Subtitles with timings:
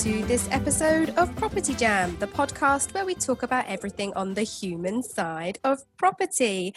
[0.00, 4.44] To this episode of Property Jam, the podcast where we talk about everything on the
[4.44, 6.74] human side of property.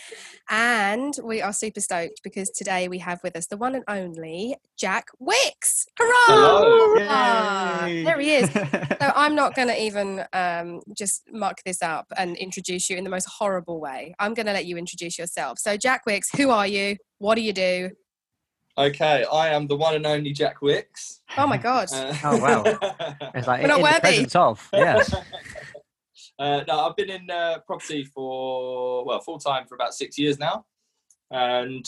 [0.50, 4.58] And we are super stoked because today we have with us the one and only
[4.78, 5.86] Jack Wicks.
[5.98, 7.08] Hurrah!
[7.08, 8.50] Ah, there he is.
[9.04, 13.04] So I'm not going to even um, just muck this up and introduce you in
[13.04, 14.16] the most horrible way.
[14.18, 15.60] I'm going to let you introduce yourself.
[15.60, 16.96] So, Jack Wicks, who are you?
[17.20, 17.92] What do you do?
[18.78, 21.22] Okay, I am the one and only Jack Wicks.
[21.38, 21.92] Oh my God.
[21.94, 22.64] Uh, Oh, wow.
[23.36, 23.96] It's like We're not worthy.
[23.96, 24.70] the presence of.
[24.74, 25.14] Yes.
[26.40, 30.40] uh, no, I've been in uh, property for well full time for about six years
[30.40, 30.66] now,
[31.30, 31.88] and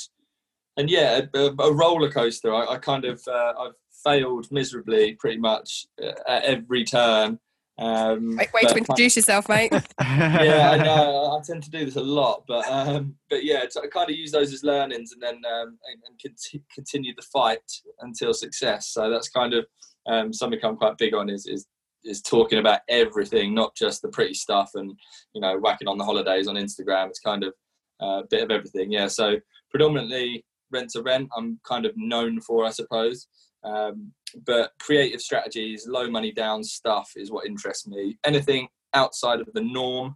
[0.77, 2.53] and yeah, a, a roller coaster.
[2.53, 3.73] I, I kind of uh, I've
[4.03, 7.39] failed miserably pretty much uh, at every turn.
[7.77, 9.71] Um, Wait, to introduce yourself, mate.
[10.01, 11.37] yeah, I know.
[11.37, 14.31] I tend to do this a lot, but um, but yeah, I kind of use
[14.31, 17.59] those as learnings and then um, and, and conti- continue the fight
[17.99, 18.89] until success.
[18.89, 19.65] So that's kind of
[20.07, 21.67] um, something I'm quite big on is is
[22.05, 24.97] is talking about everything, not just the pretty stuff and
[25.33, 27.09] you know whacking on the holidays on Instagram.
[27.09, 27.53] It's kind of
[28.01, 28.91] uh, a bit of everything.
[28.91, 29.37] Yeah, so
[29.69, 31.29] predominantly rent to rent.
[31.35, 33.27] I'm kind of known for, I suppose.
[33.65, 34.11] Um,
[34.45, 38.17] but creative strategies, low money down stuff is what interests me.
[38.23, 40.15] Anything outside of the norm,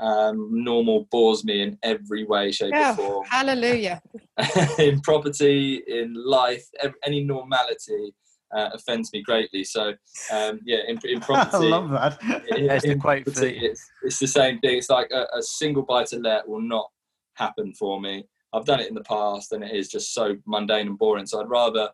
[0.00, 3.26] um, normal bores me in every way, shape, Oh, or form.
[3.30, 4.02] hallelujah.
[4.78, 8.14] in property, in life, ev- any normality
[8.56, 9.64] uh, offends me greatly.
[9.64, 9.94] So,
[10.32, 12.18] um, yeah, in, in I love that.
[12.56, 14.78] in- There's the in quote for property, it's, it's the same thing.
[14.78, 16.88] It's like a, a single buy to let will not
[17.34, 18.24] happen for me.
[18.52, 21.26] I've done it in the past, and it is just so mundane and boring.
[21.26, 21.90] So I'd rather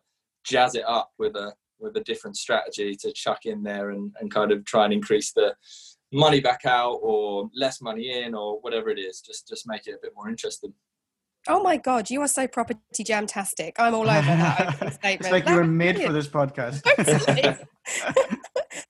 [0.47, 4.31] jazz it up with a with a different strategy to chuck in there and, and
[4.33, 5.53] kind of try and increase the
[6.11, 9.21] money back out or less money in or whatever it is.
[9.21, 10.73] Just just make it a bit more interesting.
[11.49, 13.75] Oh my God, you are so property jam-tastic.
[13.79, 16.81] I'm all over that opening it's like That you were was made for this podcast.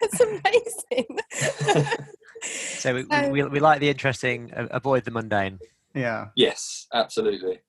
[0.02, 1.94] That's amazing.
[2.44, 5.58] So we, So- we, we like the interesting, uh, avoid the mundane.
[5.96, 6.28] yeah.
[6.36, 7.60] yes, absolutely.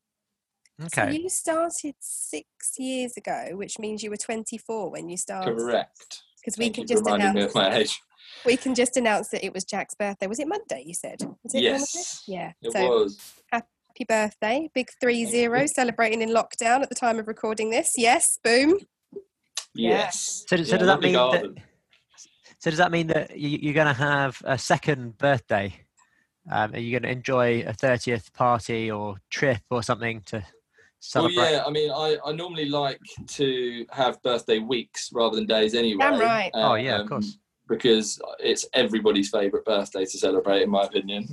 [0.94, 2.46] So you started six
[2.78, 5.56] years ago, which means you were 24 when you started.
[5.56, 6.22] Correct.
[6.40, 8.00] Because we Thank can just reminding me announce of my age.
[8.46, 10.28] we can just announce that it was Jack's birthday.
[10.28, 10.84] Was it Monday?
[10.86, 11.20] You said.
[11.42, 11.68] Was it Monday?
[11.70, 12.52] Yes, Yeah.
[12.62, 13.18] it so was.
[13.50, 17.94] happy birthday, big three Thank zero, celebrating in lockdown at the time of recording this.
[17.96, 18.78] Yes, boom.
[19.74, 19.90] Yeah.
[19.90, 20.44] Yes.
[20.48, 21.62] So, so Yeah, does that lovely mean that,
[22.60, 25.74] so does that mean that you, you're going to have a second birthday?
[26.50, 30.42] Um, are you going to enjoy a 30th party or trip or something to
[31.00, 31.36] celebrate?
[31.36, 35.74] Well, yeah, I mean, I, I normally like to have birthday weeks rather than days
[35.74, 35.98] anyway.
[36.00, 36.50] Damn right.
[36.54, 37.38] Oh, yeah, of um, course.
[37.68, 41.28] Because it's everybody's favourite birthday to celebrate, in my opinion.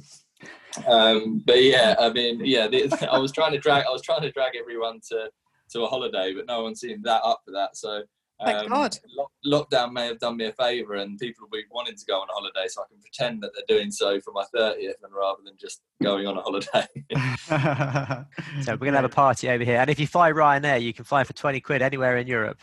[0.85, 4.21] Um, but yeah, I mean, yeah, the, I was trying to drag, I was trying
[4.21, 5.29] to drag everyone to
[5.71, 7.75] to a holiday, but no one seemed that up for that.
[7.77, 8.03] So.
[8.44, 8.97] Thank Um, God.
[9.16, 9.31] lock,
[9.69, 12.28] lockdown may have done me a favour, and people will be wanting to go on
[12.29, 15.41] a holiday, so I can pretend that they're doing so for my thirtieth, and rather
[15.46, 16.88] than just going on a holiday.
[18.63, 19.78] So we're going to have a party over here.
[19.78, 22.57] And if you fly Ryanair, you can fly for 20 quid anywhere in Europe.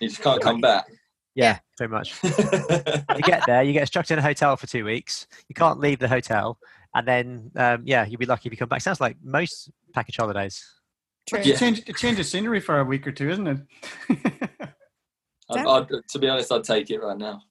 [0.00, 0.86] you just can't come back.
[1.34, 2.14] Yeah, pretty much.
[2.24, 5.26] you get there, you get stuck in a hotel for two weeks.
[5.48, 6.58] You can't leave the hotel.
[6.94, 8.80] And then, um, yeah, you'll be lucky if you come back.
[8.80, 10.64] Sounds like most package holidays.
[11.28, 11.40] True.
[11.42, 11.54] Yeah.
[11.54, 14.70] It change it changes scenery for a week or two, isn't it?
[15.50, 17.42] I'd, I'd, to be honest, I'd take it right now.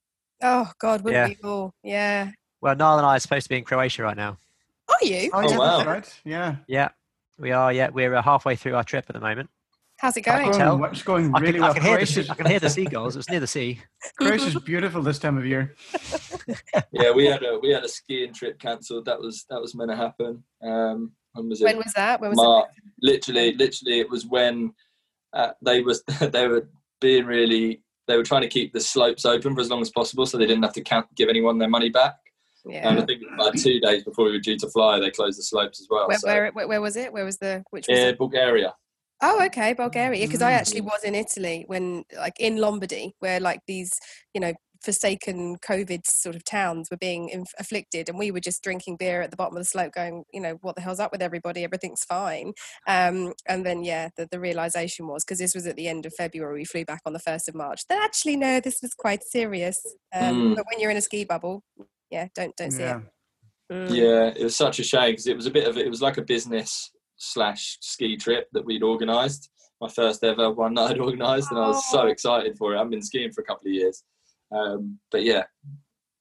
[0.42, 1.34] Oh God, wouldn't Yeah.
[1.42, 1.74] we all?
[1.82, 2.30] Yeah.
[2.60, 4.38] Well, Niall and I are supposed to be in Croatia right now.
[4.88, 5.30] Are you?
[5.32, 5.84] oh, Oh, yeah, wow.
[5.84, 6.20] right.
[6.24, 6.56] Yeah.
[6.66, 6.88] Yeah,
[7.38, 7.72] we are.
[7.72, 9.50] Yeah, we're uh, halfway through our trip at the moment.
[9.98, 10.44] How's it going?
[10.44, 10.76] can tell.
[10.76, 11.70] Going, it's going I really can, well.
[11.70, 13.16] I, can hear the, Croatia's, sea- I can hear the seagulls.
[13.16, 13.80] It's near the sea.
[14.20, 15.74] Croatia's beautiful this time of year.
[16.92, 19.04] Yeah, we had a we had a skiing trip cancelled.
[19.06, 20.44] That was that was meant to happen.
[20.62, 21.64] Um, when was it?
[21.64, 22.20] When was that?
[22.20, 22.68] When was March.
[23.02, 24.72] Literally, literally, it was when
[25.32, 26.68] uh, they was they were
[27.00, 27.82] being really.
[28.06, 30.46] They were trying to keep the slopes open for as long as possible, so they
[30.46, 32.16] didn't have to count, give anyone their money back.
[32.64, 32.74] it?
[32.74, 33.02] And Yeah.
[33.02, 35.80] I think like two days before we were due to fly, they closed the slopes
[35.80, 36.08] as well.
[36.08, 37.12] Where, so, where, where, where was it?
[37.12, 38.18] Where was the which was yeah, it?
[38.18, 38.74] Bulgaria.
[39.22, 40.26] Oh, okay, Bulgaria.
[40.26, 40.56] Because I Mm.
[40.56, 43.98] actually was in Italy when, like, in Lombardy, where like these,
[44.34, 44.52] you know,
[44.84, 49.22] forsaken COVID sort of towns were being inf- afflicted, and we were just drinking beer
[49.22, 51.64] at the bottom of the slope, going, you know, what the hell's up with everybody?
[51.64, 52.52] Everything's fine.
[52.86, 56.14] Um, and then, yeah, the, the realization was because this was at the end of
[56.14, 57.82] February, we flew back on the first of March.
[57.88, 59.78] That actually, no, this was quite serious.
[60.14, 60.56] Um, Mm.
[60.56, 61.62] But when you're in a ski bubble,
[62.10, 62.98] yeah, don't don't see Yeah.
[62.98, 63.72] it.
[63.72, 63.90] Mm.
[63.96, 66.18] Yeah, it was such a shame because it was a bit of it was like
[66.18, 69.50] a business slash ski trip that we'd organised.
[69.80, 72.06] My first ever one that I'd organised, and I was so Oh.
[72.06, 72.78] excited for it.
[72.80, 74.04] I've been skiing for a couple of years,
[74.52, 75.44] um, but yeah,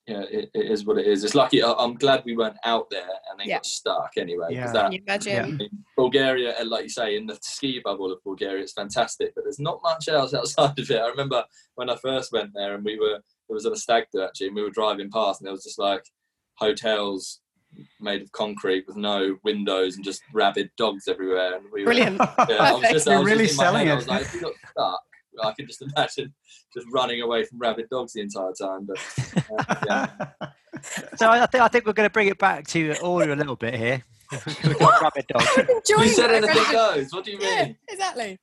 [0.07, 1.23] yeah, it, it is what it is.
[1.23, 1.63] It's lucky.
[1.63, 3.55] I- I'm glad we weren't out there and then Yeah.
[3.57, 4.47] got stuck anyway.
[4.51, 4.57] Yeah.
[4.67, 5.61] Because Can that you imagine?
[5.61, 9.45] in Bulgaria, and like you say, in the ski bubble of Bulgaria, it's fantastic, but
[9.45, 10.99] there's not much else outside of it.
[11.01, 11.43] I remember
[11.75, 13.15] when I first went there, and we were
[13.47, 15.63] it was on a stag do actually, and we were driving past, and there was
[15.63, 16.03] just like
[16.57, 17.41] hotels
[17.99, 21.55] made of concrete with no windows and just rabid dogs everywhere.
[21.55, 22.17] And we were, Brilliant.
[22.49, 22.93] Yeah, I was Perfect.
[22.93, 23.95] just, I You're was really just selling head, I it.
[23.97, 25.01] was like, if we got stuck,
[25.43, 26.33] I can just imagine
[26.73, 28.85] just running away from rabid dogs the entire time.
[28.87, 28.99] But
[29.67, 30.07] uh, yeah.
[31.15, 33.35] So I, I think I think we're going to bring it back to order a
[33.35, 34.03] little bit here.
[34.63, 35.41] We've got rabbit dog.
[35.57, 36.43] I'm enjoying Who said that.
[36.43, 37.13] anything goes?
[37.13, 37.77] What do you Yeah, mean?
[37.89, 38.39] exactly.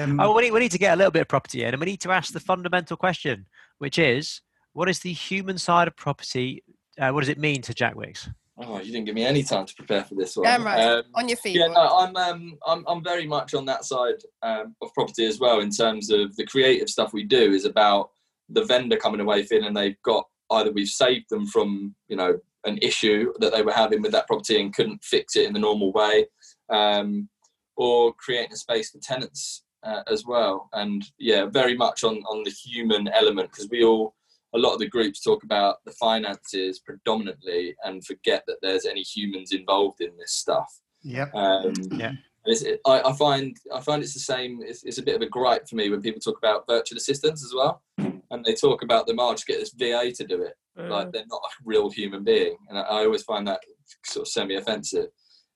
[0.00, 1.78] Um, Oh, we need, we need to get a little bit of property in, and
[1.80, 3.46] we need to ask the fundamental question,
[3.78, 4.40] which is,
[4.72, 6.64] what is the human side of property?
[6.98, 8.28] Uh, what does it mean to Jack Wicks?
[8.60, 10.44] Oh, you didn't give me any time to prepare for this one.
[10.44, 10.80] Damn right.
[10.80, 11.56] Um, On your feet.
[11.56, 15.38] yeah, no, I'm um, I'm I'm very much on that side um, of property as
[15.38, 15.60] well.
[15.60, 18.10] In terms of the creative stuff we do, is about
[18.48, 22.38] the vendor coming away feeling and they've got either we've saved them from you know
[22.64, 25.58] an issue that they were having with that property and couldn't fix it in the
[25.58, 26.26] normal way,
[26.70, 27.28] um,
[27.76, 30.68] or creating a space for tenants uh, as well.
[30.72, 34.14] And yeah, very much on on the human element because we all
[34.54, 39.02] a lot of the groups talk about the finances predominantly and forget that there's any
[39.02, 40.80] humans involved in this stuff.
[41.02, 41.34] yep.
[41.34, 42.12] Um, Yeah.
[42.44, 44.60] and it, I, I find I find it's the same.
[44.62, 47.44] It's, it's a bit of a gripe for me when people talk about virtual assistants
[47.44, 49.20] as well, and they talk about them.
[49.20, 50.54] Oh, just get this VA to do it.
[50.78, 50.88] Mm.
[50.88, 53.60] Like they're not a real human being, and I, I always find that
[54.06, 55.08] sort of semi-offensive.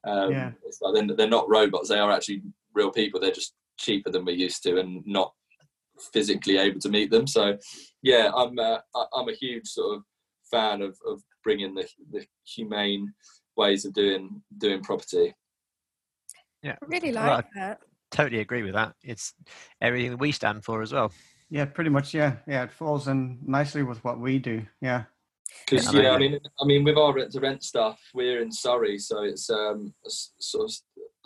[0.04, 0.50] Um, Yeah.
[0.66, 1.88] It's like they're, they're not robots.
[1.88, 2.42] They are actually
[2.74, 3.20] real people.
[3.20, 5.32] They're just cheaper than we're used to, and not
[6.12, 7.26] physically able to meet them.
[7.26, 7.58] So,
[8.02, 10.02] yeah, I'm uh, I- I'm a huge sort of
[10.50, 13.12] fan of, of bringing the the humane
[13.56, 15.34] ways of doing doing property.
[16.62, 17.80] Yeah, I really Well, like that.
[18.10, 18.94] Totally agree with that.
[19.02, 19.34] It's
[19.80, 21.12] everything that we stand for as well.
[21.50, 22.14] Yeah, pretty much.
[22.14, 22.64] Yeah, yeah.
[22.64, 24.62] It falls in nicely with what we do.
[24.80, 25.04] Yeah.
[25.68, 28.50] Because Yeah, yeah, I mean, I mean, with our rent to rent stuff, we're in
[28.52, 30.76] Surrey, so it's um, a s- sort of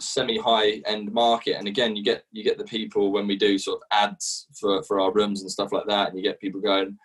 [0.01, 1.57] semi high end market.
[1.57, 4.83] And again, you get you get the people when we do sort of ads for
[4.83, 6.97] for our rooms and stuff like that, and you get people going,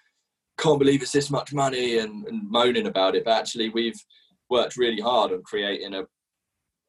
[0.58, 3.26] "Can't believe it's this much money," and, and moaning about it.
[3.26, 4.00] But actually, we've
[4.50, 6.04] worked really hard on creating a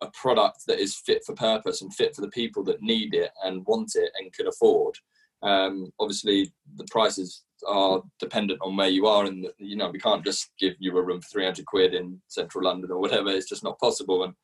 [0.03, 3.31] a product that is fit for purpose and fit for the people that need it
[3.45, 4.97] and want it and can afford.
[5.43, 10.25] Um, obviously, the prices are dependent on where you are, and you know we can't
[10.25, 13.29] just give you a room for three hundred quid in central London or whatever.
[13.31, 14.35] It's just not possible, and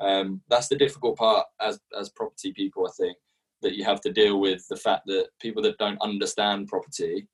[0.00, 2.86] um, that's the difficult part as as property people.
[2.86, 3.16] I think
[3.62, 7.26] that you have to deal with the fact that people that don't understand property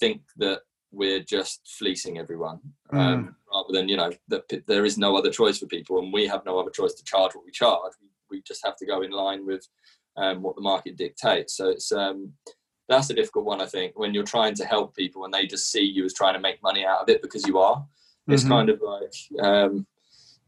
[0.00, 0.60] think that
[0.92, 2.60] we're just fleecing everyone,
[2.92, 6.12] um, rather than you know that p- there is no other choice for people, and
[6.12, 7.92] we have no other choice to charge what we charge.
[8.00, 8.08] We,
[8.38, 9.66] we just have to go in line with
[10.16, 11.56] um, what the market dictates.
[11.56, 12.32] So it's um,
[12.88, 15.70] that's a difficult one, I think, when you're trying to help people and they just
[15.72, 17.84] see you as trying to make money out of it because you are.
[18.28, 18.48] It's Mhm.
[18.48, 19.86] kind of like, um,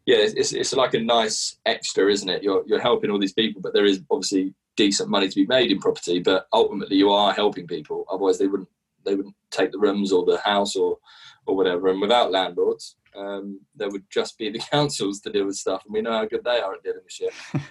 [0.07, 2.43] yeah, it's, it's, it's like a nice extra, isn't it?
[2.43, 5.71] You're, you're helping all these people, but there is obviously decent money to be made
[5.73, 8.05] in property, but ultimately you are helping people.
[8.11, 8.69] Otherwise, they wouldn't
[9.05, 10.99] they wouldn't take the rooms or the house or
[11.47, 11.89] or whatever.
[11.89, 15.93] And without landlords, um, there would just be the councils to deal with stuff, and
[15.95, 17.33] we know how good they are at dealing with shit.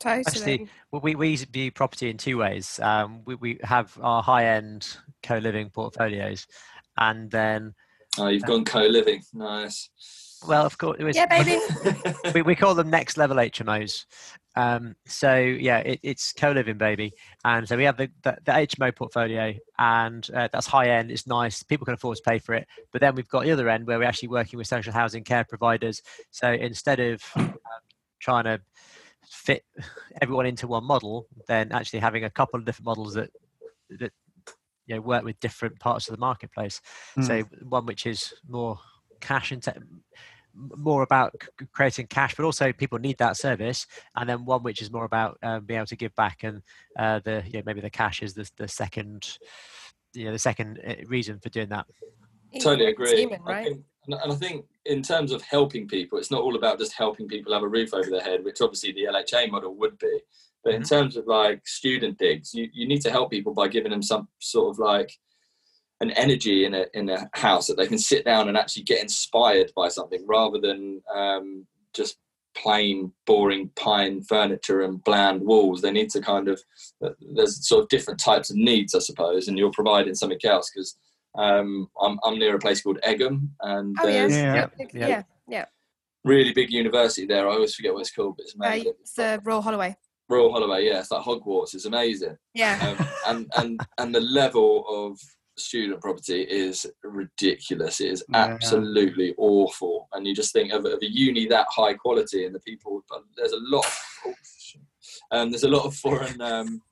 [0.00, 0.68] Totally.
[0.90, 2.78] Well, we, we view property in two ways.
[2.80, 6.46] Um, we, we have our high end co living portfolios,
[6.98, 7.74] and then,
[8.18, 9.90] Oh, you've gone co-living, nice.
[10.46, 11.58] well, of course, it was, Yeah, baby.
[12.34, 14.06] we, we call them next level HMOs.
[14.56, 17.12] Um, so yeah, it, it's co-living, baby.
[17.44, 21.10] And so we have the, the, the HMO portfolio, and uh, that's high end.
[21.10, 21.62] It's nice.
[21.62, 22.66] People can afford to pay for it.
[22.90, 25.44] But then we've got the other end where we're actually working with social housing care
[25.44, 26.00] providers.
[26.30, 27.58] So instead of um,
[28.18, 28.60] trying to
[29.28, 29.64] fit
[30.22, 33.30] everyone into one model, then actually having a couple of different models that
[33.90, 34.12] that
[34.86, 36.80] you know work with different parts of the marketplace.
[37.20, 38.78] So one which is more
[39.20, 39.64] cash and
[40.54, 44.80] more about c- creating cash, but also people need that service, and then one which
[44.80, 46.62] is more about um, being able to give back, and
[46.98, 49.38] uh, the you know, maybe the cash is the the second,
[50.14, 51.86] you know, the second uh, reason for doing that.
[52.60, 53.20] totally It's agree.
[53.20, 53.76] human, I right?
[54.06, 57.28] And and I think in terms of helping people, it's not all about just helping
[57.28, 60.20] people have a roof over their head, which obviously the LHA model would be.
[60.64, 60.88] But in Mhm.
[60.88, 64.28] terms of like student digs, you, you need to help people by giving them some
[64.40, 65.12] sort of like
[66.00, 69.02] an energy in a in a house that they can sit down and actually get
[69.02, 72.18] inspired by something rather than um, just
[72.54, 75.82] plain boring pine furniture and bland walls.
[75.82, 76.60] They need to kind of
[77.20, 80.96] there's sort of different types of needs, I suppose, and you're providing something else because
[81.36, 84.26] um, I'm I'm near a place called Egham and Oh yeah.
[84.26, 84.54] Yeah.
[84.54, 84.66] Yeah.
[84.94, 85.08] yeah.
[85.08, 85.22] Yeah.
[85.48, 85.64] Yeah.
[86.24, 87.48] really big university there.
[87.48, 88.92] I always forget what it's called, but it's Uh, amazing.
[89.00, 89.96] it's the Royal Holloway.
[90.28, 91.74] Royal Holloway, yeah, it's like Hogwarts.
[91.74, 92.74] It's amazing, Yeah.
[92.98, 95.20] um, and and and the level of
[95.58, 98.00] student property is ridiculous.
[98.00, 98.38] It is Yeah.
[98.46, 102.60] absolutely awful, and you just think of, of a uni that high quality, and the
[102.60, 103.04] people.
[103.08, 103.86] But there's a lot.
[103.86, 104.34] Of, oh,
[105.30, 106.40] um, there's a lot of foreign.
[106.40, 106.82] Um,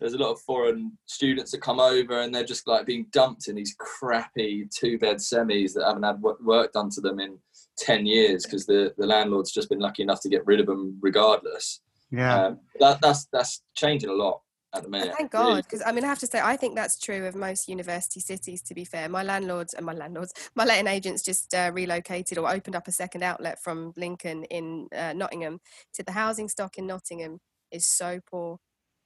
[0.00, 3.48] there's a lot of foreign students that come over, and they're just like being dumped
[3.48, 7.38] in these crappy two-bed semis that haven't had work done to them in
[7.76, 10.98] ten years because the the landlord's just been lucky enough to get rid of them
[11.00, 11.80] regardless.
[12.10, 12.46] Yeah.
[12.46, 14.40] Um, that, that's that's changing a lot
[14.74, 15.14] at the minute.
[15.16, 15.30] Thank.
[15.30, 18.20] God, because I mean, I have to say, I think that's true of most university
[18.20, 18.62] cities.
[18.62, 22.50] To be fair, my landlords and my landlords, my letting agents just uh, relocated or
[22.50, 25.60] opened up a second outlet from Lincoln in uh, Nottingham
[25.94, 27.40] to the housing stock in Nottingham
[27.70, 28.58] is so poor.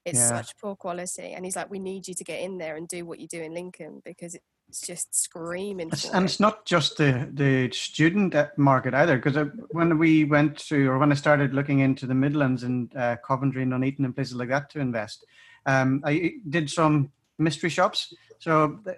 [0.04, 0.37] It's Yeah.
[0.37, 3.06] such poor quality, and he's like, "We need you to get in there and do
[3.06, 4.35] what you do in Lincoln because
[4.68, 9.16] it's just screaming." It's, and it." it's not just the the student uh, market either,
[9.16, 9.37] because
[9.71, 13.62] when we went to, or when I started looking into the Midlands and uh, Coventry
[13.62, 15.25] and Nuneaton and places like that to invest,
[15.66, 18.12] um, I did some mystery shops.
[18.40, 18.97] So the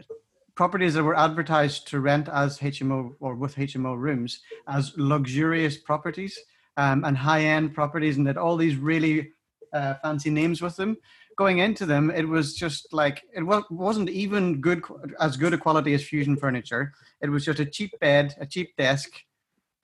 [0.55, 6.39] properties that were advertised to rent as HMO or with HMO rooms as luxurious properties
[6.79, 9.33] um, and high end properties, and that all these really
[9.75, 10.97] uh, fancy names with them
[11.37, 14.81] going into them, it was just like it wasn't even good
[15.21, 16.93] as good a quality as fusion furniture.
[17.21, 19.11] It was just a cheap bed, a cheap desk,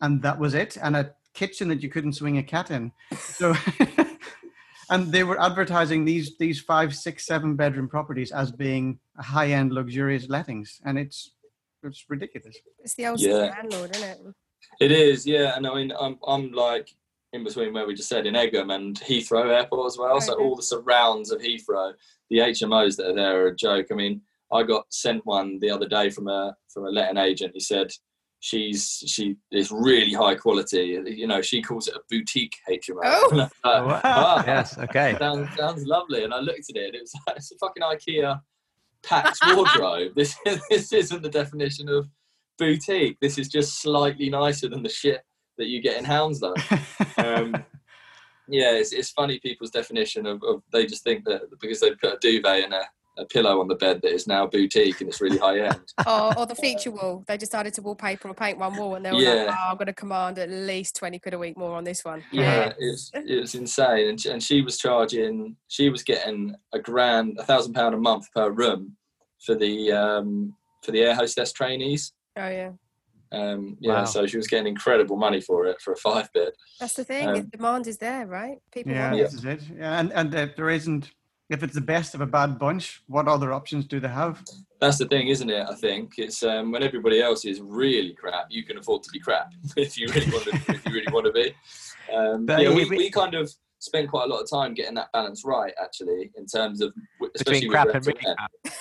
[0.01, 2.93] and that was it, and a kitchen that you couldn't swing a cat in.
[3.19, 3.55] So,
[4.91, 9.73] and they were advertising these these five, six, seven bedroom properties as being high end,
[9.73, 11.33] luxurious lettings, and it's
[11.83, 12.57] it's ridiculous.
[12.85, 13.53] it's the old Yeah.
[13.57, 14.19] landlord, isn't it?
[14.81, 15.57] It is, yeah.
[15.57, 16.95] And I mean, I'm I'm like
[17.33, 20.21] in between where we just said in Egham and Heathrow Airport as well.
[20.21, 21.93] So all the surrounds of Heathrow,
[22.29, 23.87] the HMOs that are there are a joke.
[23.91, 24.21] I mean,
[24.53, 27.53] I got sent one the other day from a from a letting agent.
[27.55, 27.89] He said
[28.41, 30.99] she's she is really high quality.
[31.07, 33.01] You know, she calls it a boutique HMO.
[33.05, 33.29] Oh.
[33.31, 34.01] And I like, Oh, wow.
[34.03, 34.77] "Ah, yes.
[34.79, 35.15] Okay.
[35.19, 36.25] sounds sounds lovely.
[36.25, 36.87] And I looked at it.
[36.87, 38.41] and It was like, it's a fucking IKEA
[39.05, 40.13] packed wardrobe.
[40.17, 40.35] this
[40.71, 42.09] this isn't the definition of
[42.59, 43.19] boutique.
[43.21, 45.23] This is just slightly nicer than the shit
[45.61, 46.55] that you get in Hounslow.
[47.17, 47.55] Um,
[48.49, 52.14] yeah, it's, it's funny people's definition of, of they just think that because they've put
[52.14, 52.83] a duvet and a,
[53.19, 55.93] a pillow on the bed that it's now boutique and it's really high end.
[56.07, 57.25] or, or the feature wall.
[57.29, 59.87] They decided to wallpaper or paint one wall, and they were like, "Oh, I'm going
[59.87, 63.55] to command at least twenty quid a week more on this one." Yeah, it's it's
[63.55, 64.09] insane.
[64.09, 67.99] And she, and she was charging, she was getting a grand, a thousand pound a
[67.99, 68.97] month per room
[69.45, 72.12] for the um, for the air hostess trainees.
[72.37, 72.71] Oh yeah,
[73.33, 74.05] Um, yeah, Wow.
[74.07, 76.53] so she was getting incredible money for it for a five bed.
[76.81, 77.29] that's the thing.
[77.29, 78.59] Um, if demand is there, right?
[78.73, 79.23] People yeah, want it.
[79.25, 79.61] this is it.
[79.79, 81.11] Yeah, and and if there isn't,
[81.49, 84.43] if it's the best of a bad bunch, what other options do they have?
[84.81, 85.67] That's the thing, isn't it?
[85.69, 89.21] I think it's um, when everybody else is really crap, you can afford to be
[89.21, 90.51] crap if you really want to.
[90.75, 91.55] if you really want to be.
[92.13, 94.95] Um, But yeah, we, we- we kind of spend quite a lot of time getting
[94.95, 96.93] that balance right, actually, in terms of
[97.35, 98.51] especially Between with crap and really crap.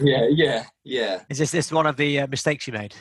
[0.00, 1.20] Yeah, yeah, yeah.
[1.28, 2.94] Is this this one of the uh, mistakes you made?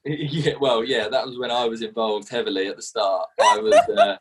[0.04, 3.28] Yeah, well, yeah, that was when I was involved heavily at the start.
[3.40, 4.16] I was, uh,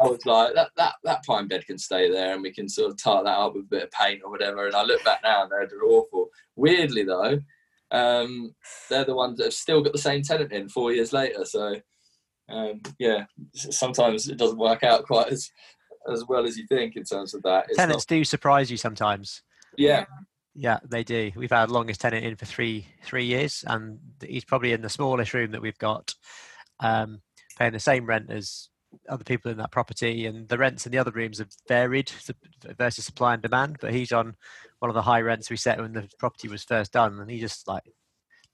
[0.00, 2.90] I was like, that, that that pine bed can stay there, and we can sort
[2.90, 4.66] of tart that up with a bit of paint or whatever.
[4.66, 6.28] And I look back now, and they're, awful.
[6.56, 7.40] Weirdly though,
[7.90, 8.54] um,
[8.88, 11.44] they're the ones that have still got the same tenant in four years later.
[11.44, 11.76] So,
[12.48, 15.50] um, yeah, sometimes it doesn't work out quite as
[16.10, 17.66] as well as you think in terms of that.
[17.68, 19.42] It's not- Tenants do surprise you sometimes.
[19.76, 20.04] yeah,
[20.54, 21.32] Yeah, they do.
[21.34, 25.32] We've had longest tenant in for three three years, and he's probably in the smallest
[25.32, 26.14] room that we've got,
[26.80, 27.22] um,
[27.58, 28.68] paying the same rent as
[29.08, 32.12] other people in that property, and the rents in the other rooms have varied
[32.78, 33.78] versus supply and demand.
[33.80, 34.36] But he's on
[34.80, 37.40] one of the high rents we set when the property was first done, and he
[37.40, 37.84] just like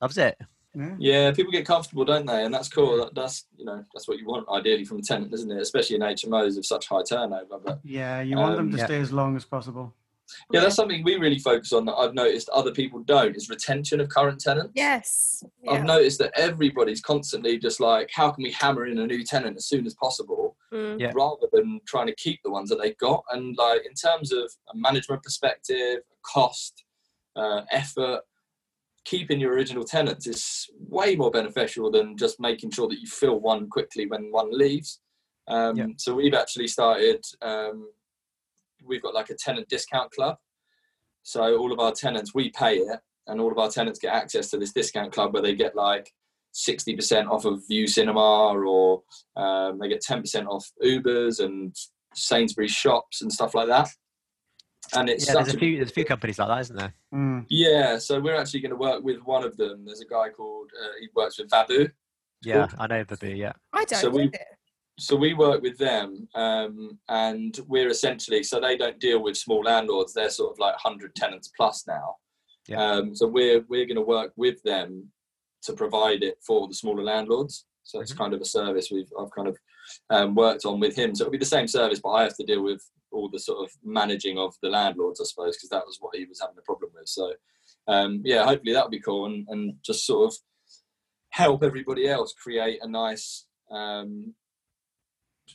[0.00, 0.36] loves it.
[0.76, 0.94] Yeah.
[0.98, 2.44] Yeah, people get comfortable, don't they?
[2.44, 2.98] And that's cool.
[2.98, 5.60] That, that's you know that's what you want ideally from a tenant, isn't it?
[5.60, 7.58] Especially in HMOs of such high turnover.
[7.58, 8.84] But Yeah, you want them Um, to Yeah.
[8.84, 9.96] stay as long as possible.
[10.52, 14.00] Yeah, that's something we really focus on that I've noticed other people don't is retention
[14.00, 14.72] of current tenants.
[14.74, 15.42] Yes.
[15.68, 19.56] I've noticed that everybody's constantly just like, how can we hammer in a new tenant
[19.56, 21.00] as soon as possible, Mm.
[21.00, 21.12] Yeah.
[21.14, 23.24] rather than trying to keep the ones that they've got.
[23.30, 26.84] And like in terms of a management perspective, cost,
[27.36, 28.20] uh, effort,
[29.06, 33.40] keeping your original tenants is way more beneficial than just making sure that you fill
[33.40, 35.00] one quickly when one leaves.
[35.46, 35.86] Um, Yeah.
[35.96, 37.24] So we've actually started.
[37.40, 37.88] Um,
[38.84, 40.36] we've got like a tenant discount club.
[41.22, 44.50] So all of our tenants, we pay it, and all of our tenants get access
[44.50, 46.10] to this discount club where they get like
[46.54, 49.02] 60% off of Vue Cinema, or
[49.36, 51.74] um, they get 10% off Ubers and
[52.14, 53.88] Sainsbury's shops and stuff like that.
[54.94, 56.94] And it's Yeah, there's a few there's a few companies like that, isn't there?
[57.14, 57.44] Mm.
[57.50, 59.84] yeah, so we're actually going to work with one of them.
[59.84, 61.90] There's a guy called uh, he works with Vabu,
[62.42, 63.28] Yeah, I know Baboo.
[63.28, 63.52] Yeah.
[63.74, 64.40] I don't So we- it.
[64.98, 69.62] So we work with them um, and we're essentially so they don't deal with small
[69.62, 72.16] landlords they're sort of like 100 tenants plus now
[72.66, 72.82] Yeah.
[72.84, 75.08] um, so we're we're going to work with them
[75.62, 78.18] to provide it for the smaller landlords so it's Mhm.
[78.18, 79.56] kind of a service we've i've kind of
[80.10, 82.44] um, worked on with him so it'll be the same service but i have to
[82.44, 85.96] deal with all the sort of managing of the landlords i suppose because that was
[86.00, 87.32] what he was having a problem with so
[87.86, 90.38] um, yeah hopefully that'll be cool and, and just sort of
[91.30, 94.34] help everybody else create a nice um,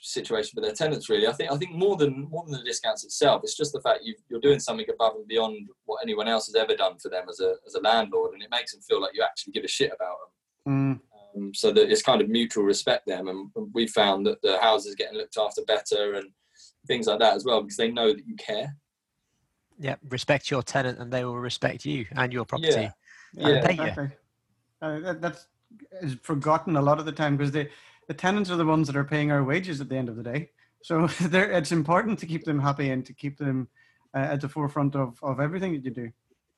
[0.02, 3.04] situation for their tenants really i think i think more than more than the discounts
[3.04, 6.46] itself it's just the fact you you're doing something above and beyond what anyone else
[6.48, 9.02] has ever done for them as a as a landlord and it makes them feel
[9.02, 10.16] like you actually give a shit about
[10.68, 10.98] Mm.
[11.00, 11.02] them
[11.36, 14.94] um, so that it's kind of mutual respect them and we found that the houses
[14.94, 16.30] are getting looked after better and
[16.88, 18.74] things like that as well because they know that you care
[19.80, 19.96] Yeah.
[20.10, 22.90] Respect your tenant, and they will respect you and your property.
[23.34, 23.48] Yeah.
[23.48, 23.82] And pay you.
[23.82, 24.10] exactly.
[24.82, 25.48] Uh, that, that's
[26.02, 27.68] is forgotten a lot of the time because the
[28.08, 30.24] the tenants are the ones that are paying our wages at the end of the
[30.24, 30.50] day.
[30.82, 33.68] So they're, it's important to keep them happy and to keep them
[34.16, 36.12] uh, at the forefront of, of everything that you do.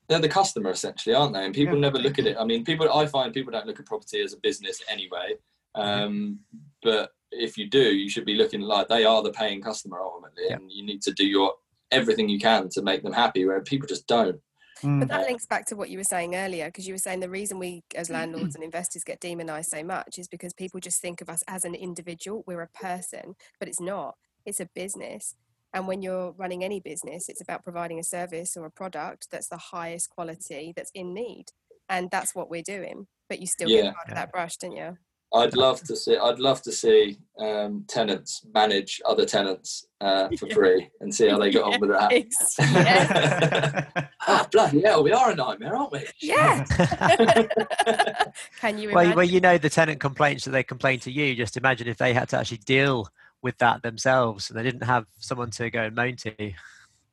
[0.08, 1.46] they're the customer essentially, aren't they?
[1.46, 1.82] And people Yeah.
[1.82, 2.38] never look at it.
[2.40, 5.36] I mean, people I find people don't look at property as a business anyway.
[5.76, 6.40] Um,
[6.84, 10.44] but if you do, you should be looking like they are the paying customer ultimately,
[10.50, 10.56] Yeah.
[10.56, 11.54] and you need to do your
[11.92, 13.46] everything you can to make them happy.
[13.46, 14.40] Where people just don't.
[14.82, 15.00] Mm.
[15.00, 17.30] But that links back to what you were saying earlier, because you were saying the
[17.30, 21.22] reason we, as landlords and investors, get demonized so much is because people just think
[21.22, 22.44] of us as an individual.
[22.46, 24.16] We're a person, but it's not.
[24.46, 25.36] It's a business.
[25.74, 29.50] And when you're running any business, it's about providing a service or a product that's
[29.50, 31.46] the highest quality that's in need.
[31.90, 33.08] And that's what we're doing.
[33.30, 33.84] But you still Yeah.
[33.84, 34.98] get part of that brush, don't you?
[35.36, 36.18] I'd love to see.
[36.18, 40.54] I'd love to see um, tenants manage other tenants uh, for Yeah.
[40.56, 42.12] free and see how they get on with that.
[42.12, 43.86] It's- yeah.
[44.28, 46.04] Ah, bloody hell, we are a nightmare, aren't we?
[46.20, 46.64] yeah.
[48.60, 51.36] Can you well, you- well, you know the tenant complaints that they complain to you.
[51.36, 53.08] Just imagine if they had to actually deal
[53.44, 56.54] with that themselves, and they didn't have someone to go and moan to.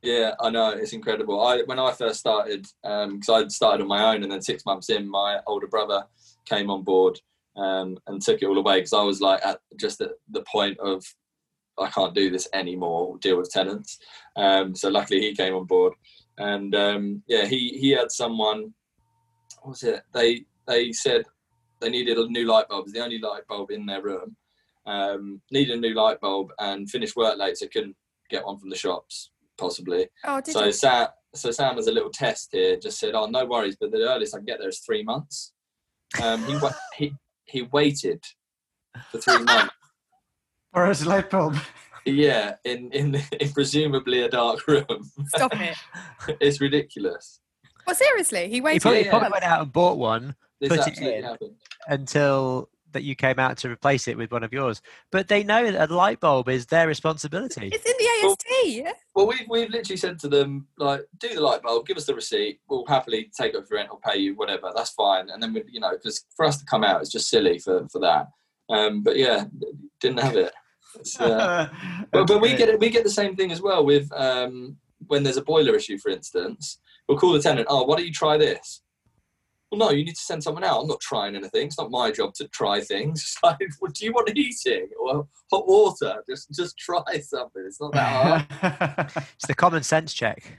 [0.00, 1.40] Yeah, I know it's incredible.
[1.44, 4.88] I when I first started, because I'd started on my own, and then six months
[4.88, 6.04] in, my older brother
[6.46, 7.20] came on board
[7.56, 10.78] um, and took it all away because I was like at just at the point
[10.80, 11.04] of
[11.78, 13.16] I can't do this anymore.
[13.20, 13.98] Deal with tenants.
[14.36, 15.94] Um, so luckily he came on board,
[16.38, 18.74] and um, yeah, he he had someone.
[19.62, 20.02] What was it?
[20.12, 21.24] They they said
[21.80, 22.80] they needed a new light bulb.
[22.80, 24.36] It was the only light bulb in their room.
[24.84, 27.96] Um, needed a new light bulb and finished work late, so couldn't
[28.28, 30.08] get one from the shops possibly.
[30.24, 30.72] oh, did So you?
[30.72, 33.98] Sam, so Sam as a little test here just said, "Oh, no worries, but the
[34.08, 35.52] earliest I can get there is three months."
[36.22, 36.58] Um, he
[36.96, 38.22] he he waited
[39.10, 39.74] for three months.
[40.72, 41.56] or as a light bulb.
[42.04, 45.10] Yeah, in in, in presumably a dark room.
[45.28, 45.76] Stop it.
[46.40, 47.40] it's ridiculous.
[47.86, 48.82] Well, seriously, he He waited.
[48.82, 49.10] probably, Yeah, he yeah.
[49.10, 51.24] probably went out and bought one This Put it in.
[51.24, 51.54] happened.
[51.88, 54.80] until that you came out to replace it with one of yours.
[55.10, 57.70] But they know that a light bulb is their responsibility.
[57.72, 58.96] It's in the AST.
[59.14, 62.14] Well, we've we've literally said to them like, do the light bulb, give us the
[62.14, 62.60] receipt.
[62.68, 64.72] We'll happily take it for rent or pay you whatever.
[64.74, 65.30] That's fine.
[65.30, 67.88] And then we, you know, because for us to come out, it's just silly for
[67.88, 68.28] for that.
[68.70, 69.44] Um, but yeah,
[70.00, 70.52] didn't have it.
[70.98, 71.68] It's, uh,
[72.12, 72.78] But, but we get it.
[72.80, 74.76] We get the same thing as well with um,
[75.06, 76.78] when there's a boiler issue, for instance.
[77.08, 77.66] We'll call the tenant.
[77.68, 78.81] Oh, why don't you try this?
[79.72, 80.82] Well, no, you need to send someone out.
[80.82, 81.68] I'm not trying anything.
[81.68, 83.22] It's not my job to try things.
[83.22, 86.22] It's like, do you want heating or hot water?
[86.28, 87.64] Just just try something.
[87.66, 89.08] It's not that hard.
[89.36, 90.58] It's the common sense check.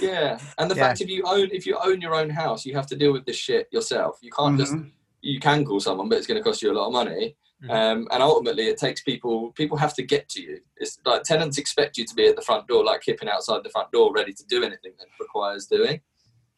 [0.00, 0.38] yeah.
[0.58, 0.88] And the Yeah.
[0.88, 3.26] fact if you own if you own your own house, you have to deal with
[3.26, 4.18] this shit yourself.
[4.22, 4.90] You can't just Mhm.
[5.20, 7.36] you can call someone, but it's going to cost you a lot of money.
[7.62, 7.70] Mhm.
[7.70, 9.52] Um, and ultimately, it takes people.
[9.52, 10.58] People have to get to you.
[10.78, 13.70] It's like tenants expect you to be at the front door, like kipping outside the
[13.70, 16.00] front door, ready to do anything that requires doing.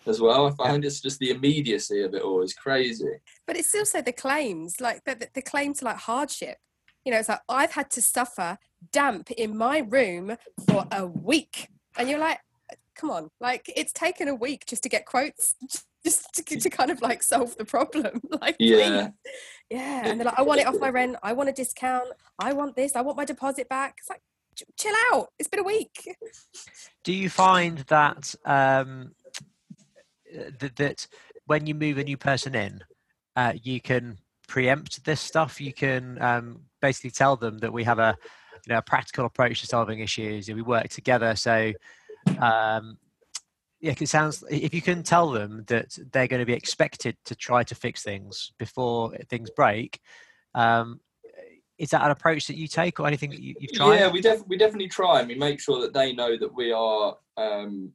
[0.07, 3.11] As well, I find it's just the immediacy of it all is crazy.
[3.47, 6.59] But it's still so the claims, like the, the, the claim to like hardship.
[7.05, 8.59] You know, it's like I've had to suffer
[8.93, 10.37] damp in my room
[10.69, 12.39] for a week, and you're like,
[12.95, 15.55] come on, like it's taken a week just to get quotes,
[16.05, 18.21] just to, to kind of like solve the problem.
[18.41, 18.77] Like, Yeah.
[18.77, 19.33] please.
[19.71, 22.53] yeah, and they're like, I want it off my rent, I want a discount, I
[22.53, 23.97] want this, I want my deposit back.
[23.99, 24.23] It's like,
[24.79, 26.17] chill out, it's been a week.
[27.05, 29.13] Do you find that um,
[30.59, 31.07] that, that
[31.47, 32.83] when you move a new person in,
[33.37, 34.19] uh, you can
[34.49, 35.61] preempt this stuff?
[35.61, 38.17] You can um, basically tell them that we have a
[38.67, 41.35] you know a practical approach to solving issues, and we work together.
[41.37, 41.73] So.
[42.39, 42.99] Um,
[43.81, 44.43] yeah, it sounds.
[44.51, 48.03] If you can tell them that they're going to be expected to try to fix
[48.03, 50.01] things before things break,
[50.55, 51.01] um,
[51.77, 53.97] is that an approach that you take, or anything that you, you've tried?
[53.97, 56.73] Yeah, we def- we definitely try and we make sure that they know that we
[56.73, 57.93] are um,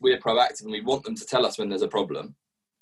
[0.00, 2.34] we're proactive and we want them to tell us when there's a problem.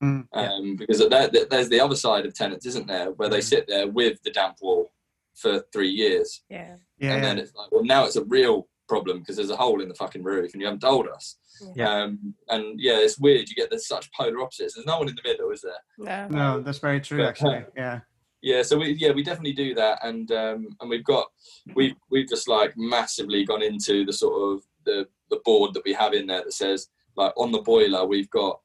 [0.03, 3.43] Mm, um, because there, there's the other side of tenants, isn't there, where they Mm.
[3.49, 4.93] sit there with the damp wall
[5.35, 6.77] for three years, Yeah.
[6.99, 7.29] Yeah, and yeah.
[7.29, 9.95] then it's like, well, now it's a real problem because there's a hole in the
[9.95, 11.37] fucking roof and you haven't told us.
[11.75, 11.91] Yeah.
[12.05, 13.49] Um, and yeah, it's weird.
[13.49, 14.75] You get there's such polar opposites.
[14.75, 15.83] There's no one in the middle, is there?
[15.99, 16.29] No.
[16.29, 17.19] no, that's very true.
[17.19, 18.01] But, Actually, yeah.
[18.41, 21.27] Yeah, so we yeah we definitely do that, and um, and we've got
[21.75, 25.93] we've we've just like massively gone into the sort of the the board that we
[25.93, 26.87] have in there that says
[27.19, 28.61] like on the boiler we've got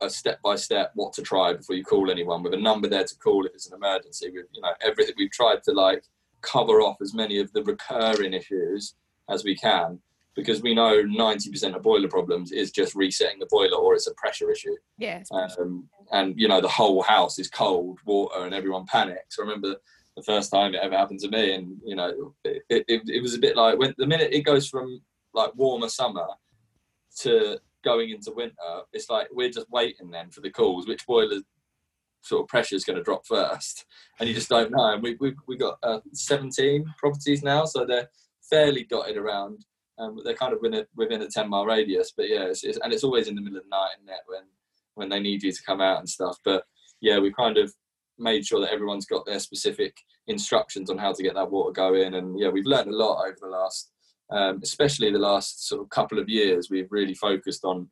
[0.00, 3.04] a step by step what to try before you call anyone with a number there
[3.04, 4.30] to call if it's an emergency.
[4.34, 6.02] With you know everything we've tried to like
[6.40, 8.94] cover off as many of the recurring issues
[9.28, 10.00] as we can
[10.34, 14.14] because we know 90% of boiler problems is just resetting the boiler or it's a
[14.14, 15.28] pressure issue Yes.
[15.60, 19.76] um, and you know the whole house is cold water and everyone panics i remember
[20.16, 22.84] the first time it ever happened to me and you know it, it,
[23.16, 25.02] it was a bit like when the minute it goes from
[25.34, 26.26] like warmer summer
[27.18, 28.54] to going into winter
[28.92, 31.40] it's like we're just waiting then for the calls which boiler
[32.22, 33.86] sort of pressure is going to drop first
[34.18, 37.86] and you just don't know and we, we, we got uh, 17 properties now so
[37.86, 38.10] they're
[38.50, 39.64] fairly dotted around
[39.98, 42.78] um, they're kind of within a, within a 10 mile radius but yeah it's, it's,
[42.82, 44.42] and it's always in the middle of the night when
[44.94, 46.38] when they need you to come out and stuff.
[46.44, 46.64] But
[47.00, 47.72] yeah, we kind of
[48.18, 52.14] made sure that everyone's got their specific instructions on how to get that water going.
[52.14, 53.90] And yeah, we've learned a lot over the last,
[54.30, 56.68] um, especially the last sort of couple of years.
[56.70, 57.90] We've really focused on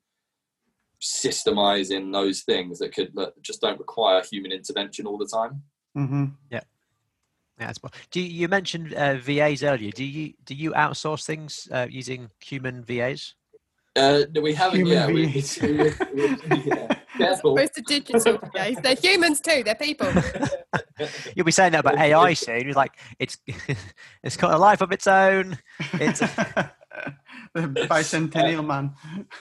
[1.01, 5.63] systemizing those things that could that just don't require human intervention all the time.
[5.95, 6.63] hmm Yeah,
[7.57, 7.95] that's what.
[8.11, 9.91] Do you, you mentioned uh, VAs earlier?
[9.93, 13.35] Do you do you outsource things uh, using human VAs?
[13.97, 15.13] Uh, no, we haven't Human yet.
[15.13, 15.59] We, beings.
[15.61, 17.53] we, we, we- yeah, careful.
[17.53, 18.77] Opposed to digital, guys.
[18.83, 19.63] They're humans too.
[19.65, 20.11] They're people.
[21.37, 22.69] You'll be saying that about AI soon.
[22.69, 23.39] It's like it's
[24.23, 25.59] it's got a life of its own.
[25.95, 26.21] It's
[27.55, 28.93] the bicentennial man.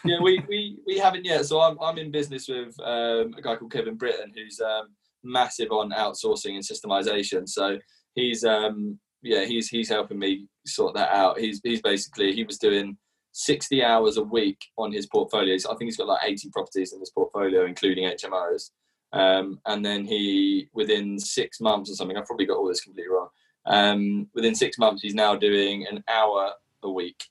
[0.03, 1.45] yeah, we, we, we haven't yet.
[1.45, 4.87] So I'm, I'm in business with um, a guy called Kevin Britton, who's um,
[5.23, 7.47] massive on outsourcing and systemization.
[7.47, 7.77] So
[8.15, 11.39] he's um, yeah, he's he's helping me sort that out.
[11.39, 12.97] He's he's basically he was doing
[13.41, 15.65] 60 hours a week on his portfolios.
[15.67, 18.71] I think he's got like 80 properties in his portfolio, including HMOs.
[19.13, 23.11] Um, and then he, within six months or something, I've probably got all this completely
[23.11, 23.27] wrong.
[23.67, 27.23] Um, within six months, he's now doing an hour a week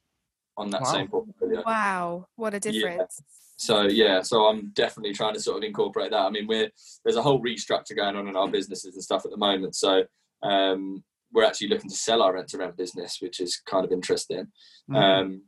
[0.57, 0.93] on that Wow.
[0.93, 1.63] same portfolio.
[1.67, 2.29] Wow.
[2.37, 3.21] What a difference.
[3.57, 6.21] So yeah, so I'm definitely trying to sort of incorporate that.
[6.21, 6.71] I mean, we're
[7.05, 9.75] there's a whole restructure going on in our businesses and stuff at the moment.
[9.75, 10.05] So
[10.45, 13.91] um, we're actually looking to sell our rent to rent business, which is kind of
[13.93, 14.47] interesting.
[14.89, 14.97] Mhm.
[14.97, 15.43] Um,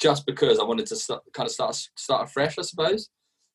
[0.00, 3.10] just because I wanted to start, kind of start start afresh, I suppose.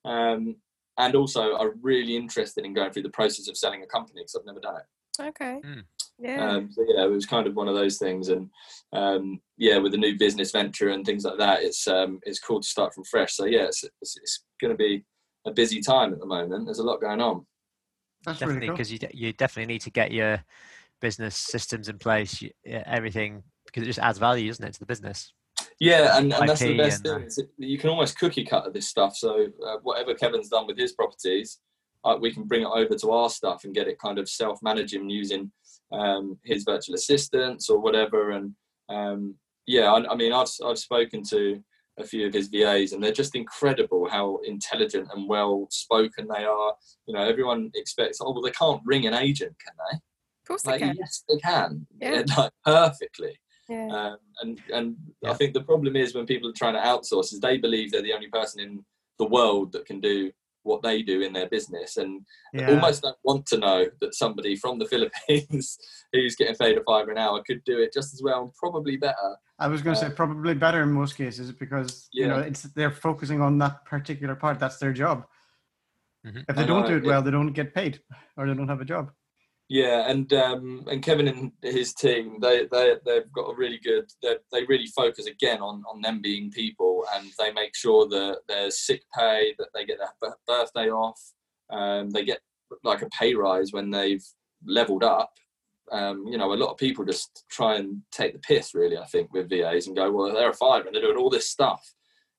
[0.05, 0.55] Um,
[0.97, 4.35] and also, I'm really interested in going through the process of selling a company because
[4.35, 5.27] I've never done it.
[5.29, 5.61] Okay.
[5.65, 5.83] Mm.
[6.17, 6.49] Yeah.
[6.49, 8.49] Um, so yeah, it was kind of one of those things, and
[8.91, 12.61] um, yeah, with a new business venture and things like that, it's um, it's cool
[12.61, 13.33] to start from fresh.
[13.33, 15.05] So yeah, it's it's, it's going to be
[15.45, 16.65] a busy time at the moment.
[16.65, 17.45] There's a lot going on.
[18.25, 18.75] That's definitely really cool.
[18.75, 20.43] because you you definitely need to get your
[20.99, 24.85] business systems in place, you, everything because it just adds value, doesn't it, to the
[24.85, 25.33] business?
[25.79, 27.21] Yeah, and, and that's the best thing.
[27.21, 29.15] is that You can almost cookie cutter this stuff.
[29.15, 31.59] So uh, whatever Kevin's done with his properties,
[32.03, 35.09] uh, we can bring it over to our stuff and get it kind of self-managing
[35.09, 35.51] using
[35.91, 38.31] um, his virtual assistants or whatever.
[38.31, 38.53] And
[38.89, 39.35] um,
[39.67, 41.63] yeah, I, I mean, I've I've spoken to
[41.97, 46.45] a few of his VAs, and they're just incredible how intelligent and well spoken they
[46.45, 46.73] are.
[47.05, 49.97] You know, everyone expects, oh well, they can't ring an agent, can they?
[49.97, 50.95] of course they can.
[50.97, 51.85] yes, they can.
[52.01, 52.23] Yeah.
[52.37, 53.39] like perfectly.
[53.69, 53.87] Yeah.
[53.87, 57.39] Um, and and I think the problem is when people are trying to outsource is
[57.39, 58.83] they believe they're the only person in
[59.19, 60.31] the world that can do
[60.63, 62.21] what they do in their business and
[62.53, 62.69] Yeah.
[62.71, 65.77] almost don't want to know that somebody from the Philippines
[66.11, 68.97] who's getting paid a five an hour could do it just as well and probably
[68.97, 69.37] better.
[69.59, 72.91] I was going to say probably better in most cases because you know it's they're
[72.91, 74.59] focusing on that particular part.
[74.59, 75.25] That's their job.
[76.25, 76.43] Mhm.
[76.49, 78.01] If they I don't know, do it it- well, they don't get paid
[78.35, 79.11] or they don't have a job.
[79.69, 84.09] Yeah, and um, and Kevin and his team, they they they've got a really good.
[84.23, 88.79] They really focus again on on them being people, and they make sure that there's
[88.79, 91.21] sick pay, that they get their bir- birthday off,
[91.69, 92.39] um, they get
[92.83, 94.25] like a pay rise when they've
[94.65, 95.33] leveled up.
[95.91, 98.97] Um, you know, a lot of people just try and take the piss, really.
[98.97, 101.49] I think with VAs and go, well, they're a five and they're doing all this
[101.49, 101.93] stuff,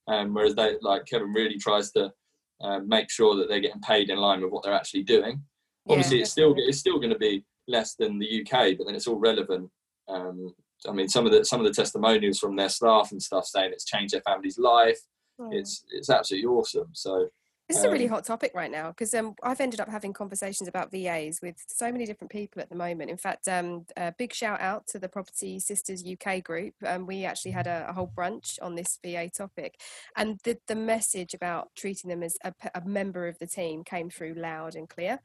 [0.08, 2.12] um, whereas they like Kevin really tries to
[2.60, 5.44] uh, make sure that they're getting paid in line with what they're actually doing
[5.90, 8.94] obviously Yeah, it's still it's still going to be less than the UK, but then
[8.94, 9.70] it's all relevant.
[10.08, 10.54] Um,
[10.88, 13.70] I mean, some of the some of the testimonials from their staff and stuff saying
[13.72, 14.98] it's changed their family's life.
[15.38, 15.48] Oh.
[15.52, 16.88] It's it's absolutely awesome.
[16.92, 17.28] So
[17.68, 20.12] This is a really Um, hot topic right now because um, I've ended up having
[20.12, 23.10] conversations about VAs with so many different people at the moment.
[23.10, 26.74] In fact, um, a big shout out to the Property Sisters UK group.
[26.84, 29.80] Um, we actually had a, a whole brunch on this VA topic,
[30.16, 34.34] and the, the message about treating them as a member of the team came through
[34.34, 35.20] loud and clear.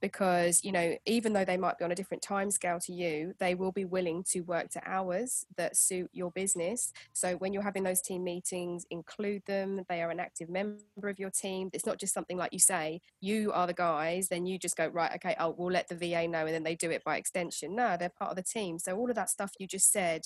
[0.00, 3.34] Because you know, even though they might be on a different time scale to you,
[3.38, 6.92] they will be willing to work to hours that suit your business.
[7.12, 9.84] So when you're having those team meetings, include them.
[9.88, 11.70] They are an active member of your team.
[11.72, 14.88] It's not just something like you say, you are the guys, then you just go,
[14.88, 17.74] right, okay, oh, we'll let the VA know, and then they do it by extension.
[17.74, 18.78] No, they're part of the team.
[18.78, 20.22] So all of that stuff you just said,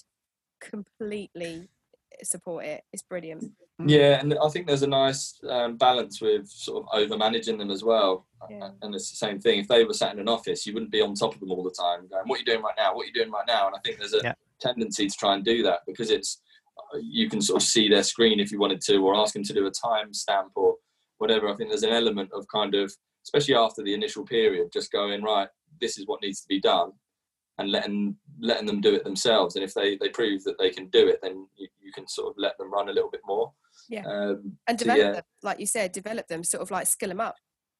[0.60, 1.68] completely
[2.22, 2.82] support it.
[2.92, 3.44] It's brilliant.
[3.84, 7.70] Yeah, and I think there's a nice um, balance with sort of over managing them
[7.70, 8.26] as well.
[8.48, 8.70] Yeah.
[8.82, 9.58] And it's the same thing.
[9.58, 11.64] If they were sat in an office, you wouldn't be on top of them all
[11.64, 12.94] the time, going, "What are you doing right now?
[12.94, 14.34] What are you doing right now?" And I think there's a Yeah.
[14.60, 16.40] tendency to try and do that because it's
[16.92, 19.44] uh, you can sort of see their screen if you wanted to, or ask them
[19.44, 20.76] to do a time stamp or
[21.18, 21.48] whatever.
[21.48, 22.92] I think there's an element of kind of,
[23.24, 25.48] especially after the initial period, just going right.
[25.80, 26.92] This is what needs to be done,
[27.58, 29.54] and letting letting them do it themselves.
[29.56, 32.30] And if they they prove that they can do it, then you, you can sort
[32.30, 33.52] of let them run a little bit more.
[33.88, 34.04] Yeah.
[34.06, 35.12] Um, And so, develop yeah.
[35.12, 37.36] them, like you said, develop them, sort of like skill them up.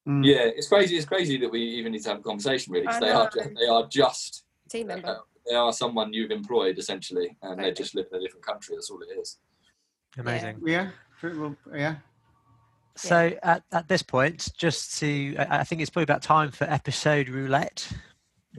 [0.07, 0.23] Mm.
[0.23, 0.95] Yeah, it's crazy.
[0.97, 3.49] It's crazy that we even need to have a conversation, really, because they are just,
[3.59, 5.07] they are just Team member.
[5.07, 5.15] uh,
[5.49, 8.75] they are someone you've employed essentially, and they just live in a different country.
[8.75, 9.39] That's all it is.
[10.17, 10.61] Amazing.
[10.65, 10.91] Yeah.
[11.19, 11.55] True.
[11.65, 11.95] Well, yeah.
[12.95, 16.65] So at, at this point, just to, I I think it's probably about time for
[16.65, 17.91] episode roulette.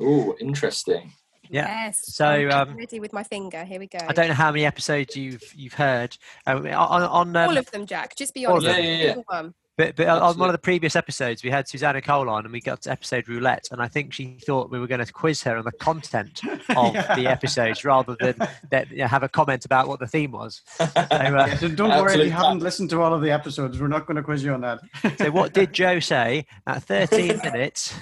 [0.00, 1.12] Oh, interesting.
[1.48, 1.66] Yeah.
[1.68, 2.14] Yes.
[2.14, 3.64] So, I'm um, ready with my finger.
[3.64, 3.98] Here we go.
[4.06, 7.70] I don't know how many episodes you've you've heard um, on on um, All of
[7.70, 8.16] them, Jack.
[8.16, 8.76] Just be all of honest.
[8.76, 8.84] them.
[8.84, 9.50] Yeah, yeah, yeah.
[9.78, 9.92] Single.
[9.94, 12.60] But, but on one of the previous episodes, we had Susanna Cole on and we
[12.60, 13.68] got to episode roulette.
[13.70, 16.92] And I think she thought we were going to quiz her on the content of
[16.92, 18.36] the episodes rather than
[18.70, 20.62] that, you know, have a comment about what the theme was.
[20.76, 23.80] So, uh, Yeah, so don't worry if you haven't listened to all of the episodes.
[23.80, 24.80] We're not going to quiz you on that.
[25.18, 27.94] so, what did Joe say at 13 minutes?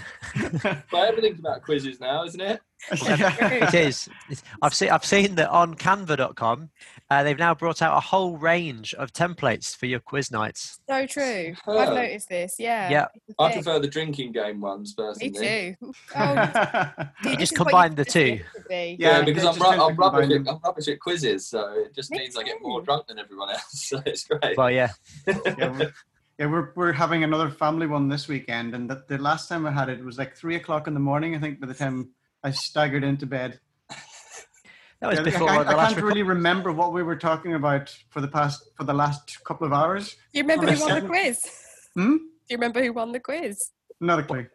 [0.63, 2.61] But everything's about quizzes now, isn't it?
[2.93, 4.09] It is.
[4.31, 6.71] It's- I've seen I've seen that on Canva.com.
[7.11, 10.79] Uh, they've now brought out a whole range of templates for your quiz nights.
[10.89, 11.55] So true.
[11.67, 11.95] I've Oh.
[11.95, 12.57] noticed this.
[12.59, 12.91] Yeah.
[12.91, 13.07] Yeah.
[13.29, 13.63] It's a I thing.
[13.63, 15.31] prefer the drinking game ones personally.
[15.39, 15.93] Me too.
[16.17, 16.93] Oh,
[17.25, 18.41] You just is what combine the two.
[18.71, 20.31] Yeah, Yeah, because I'm, just ru- I'm rubbish.
[20.31, 20.49] At.
[20.49, 23.51] I'm rubbish at quizzes, so it just Me means I get more drunk than everyone
[23.51, 23.63] else.
[23.95, 24.57] So it's great.
[24.57, 24.91] Well, yeah.
[25.27, 25.37] yeah,
[25.71, 25.93] we're,
[26.39, 29.71] yeah, we're we're having another family one this weekend, and the, the last time I
[29.71, 31.35] had it, it was like three o'clock in the morning.
[31.37, 32.11] I think by the time
[32.45, 33.59] I staggered into bed,
[35.01, 37.17] That was Yeah, before I, the can't, I last can't really remember what we were
[37.17, 40.17] talking about for the past for the last couple of hours.
[40.33, 41.43] Do you remember who won the quiz?
[41.95, 42.17] Hmm?
[42.17, 43.71] Do you remember who won the quiz?
[44.01, 44.47] Not a clue.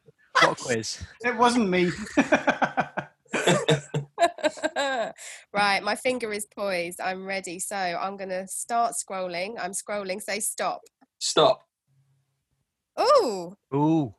[0.43, 1.03] What quiz?
[1.21, 1.91] It wasn't me.
[5.53, 7.01] right, my finger is poised.
[7.01, 7.57] I'm ready.
[7.59, 9.55] So I'm going to start scrolling.
[9.59, 10.21] I'm scrolling.
[10.21, 10.81] Say stop.
[11.17, 11.65] Stop.
[12.95, 14.13] Oh, Ooh.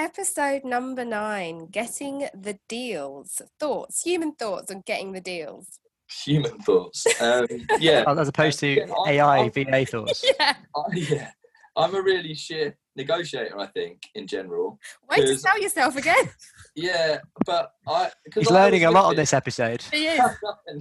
[0.00, 3.42] Episode number nine getting the deals.
[3.58, 5.78] Thoughts, human thoughts on getting the deals.
[6.24, 7.06] Human thoughts.
[7.20, 7.46] Um,
[7.78, 8.04] yeah.
[8.08, 10.24] As opposed to Yeah, AI I- VA thoughts.
[10.40, 10.54] Yeah.
[10.74, 11.30] I, yeah.
[11.76, 14.78] I'm a really shit negotiator, I think, in general.
[15.08, 16.30] Wait to Because- sell yourself again.
[16.76, 18.10] Yeah, but I.
[18.32, 19.82] He's I learning a lot on this episode.
[19.92, 20.20] He is.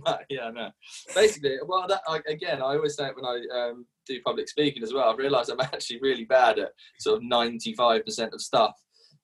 [0.06, 0.70] no, yeah, no.
[1.16, 4.84] Basically, well, that I, again, I always say it when I um, do public speaking
[4.84, 5.10] as well.
[5.10, 8.74] I've realised I'm actually really bad at sort of ninety-five percent of stuff.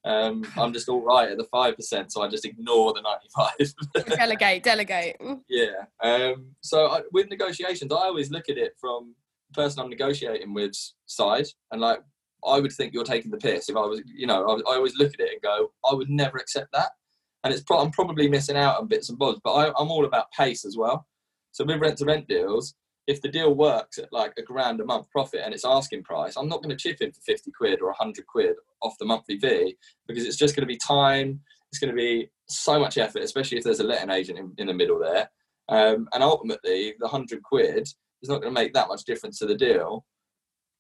[0.06, 4.15] Um, I'm just all right at the five percent, so I just ignore the ninety-five.
[4.18, 5.20] delegate, delegate.
[5.50, 5.86] Yeah.
[6.04, 9.15] Um, so I, with negotiations, I always look at it from
[9.50, 12.02] the person I'm negotiating with's side, and like
[12.46, 14.96] I would think you're taking the piss if I was, you know, I, I always
[14.98, 16.91] look at it and go, I would never accept that.
[17.44, 20.06] And it's pro- I'm probably missing out on bits and bobs, but I, I'm all
[20.06, 21.08] about pace as well.
[21.52, 22.76] So with rent to rent deals,
[23.08, 26.36] if the deal works at like a grand a month profit and it's asking price,
[26.36, 29.39] I'm not going to chip in for 50 quid or 100 quid off the monthly
[29.39, 31.39] fee because it's just going to be time.
[31.72, 34.68] It's going to be so much effort, especially if there's a letting agent in, in
[34.68, 35.30] the middle there.
[35.70, 37.88] Um, and ultimately, the 100 quid
[38.22, 40.06] is not going to make that much difference to the deal.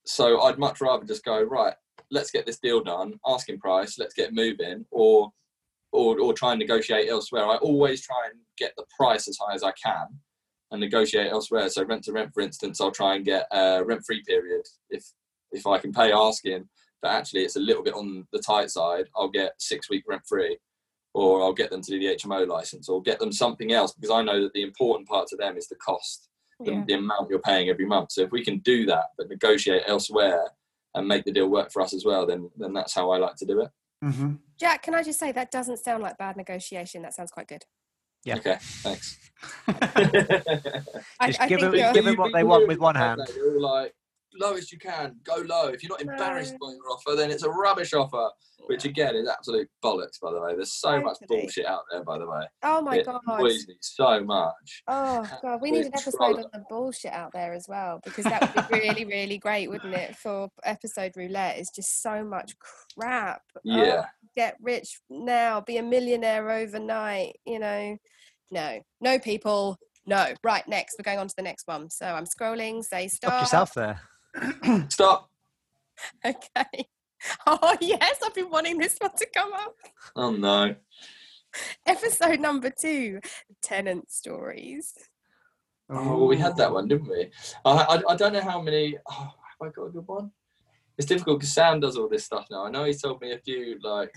[0.05, 1.73] So I'd much rather just go, right,
[2.11, 5.31] let's get this deal done, asking price, let's get moving, or
[5.91, 7.45] or, or try and negotiate elsewhere.
[7.45, 10.07] I always try and get the price as high as I can
[10.75, 11.69] and negotiate elsewhere.
[11.69, 15.03] So rent to rent, for instance, I'll try and get a rent free period if
[15.51, 16.67] if I can pay asking,
[17.01, 19.05] but actually it's a little bit on the tight side.
[19.15, 20.57] I'll get six week rent free,
[21.13, 24.11] or I'll get them to do the HMO license, or get them something else because
[24.11, 26.27] I know that the important part to them is the cost,
[26.59, 26.83] the, Yeah.
[26.87, 28.11] the amount you're paying every month.
[28.11, 30.43] So if we can do that, but negotiate elsewhere
[30.93, 33.35] and make the deal work for us as well, then then that's how I like
[33.37, 33.69] to do it.
[34.01, 37.01] hmm Jack, can I just say that doesn't sound like bad negotiation?
[37.01, 37.63] That sounds quite good.
[38.25, 38.37] Yeah.
[38.37, 39.17] Okay, thanks.
[39.67, 43.21] Just I give think it- you're- give them what they want with one hand.
[43.35, 43.93] They're all like
[44.37, 45.15] lowest you can.
[45.23, 45.67] Go low.
[45.67, 48.29] If you're not embarrassed by your offer, then it's a rubbish offer.
[48.67, 50.19] Which again is absolute bollocks.
[50.19, 52.03] By the way, there's so much bullshit out there.
[52.03, 53.21] By the way, Oh my it god.
[53.27, 54.81] annoys me so much.
[54.87, 56.39] Oh god, we need an episode troller.
[56.39, 59.93] on the bullshit out there as well because that would be really, really great, wouldn't
[59.93, 60.15] it?
[60.15, 62.53] For episode roulette, it's just so much
[62.97, 63.43] crap.
[63.57, 64.05] Oh, Yeah.
[64.35, 67.35] get rich now, be a millionaire overnight.
[67.45, 67.97] You know,
[68.51, 70.33] no, no people, no.
[70.43, 71.89] Right, next we're going on to the next one.
[71.89, 72.83] So I'm scrolling.
[72.83, 73.41] Say Stop start.
[73.41, 74.01] yourself there.
[74.89, 75.29] Stop.
[76.25, 76.87] Okay.
[77.47, 79.73] Oh yes, I've been wanting this one to come up.
[80.15, 80.75] Oh no.
[81.87, 83.19] Episode number two,
[83.63, 84.93] tenant stories.
[85.89, 87.29] Oh, well, we had that one, didn't we?
[87.63, 88.97] I, I, I don't know how many.
[89.09, 89.13] Oh,
[89.59, 90.31] have I got a good one?
[90.97, 92.65] It's difficult because Sam does all this stuff now.
[92.65, 94.13] I know he's told me a few like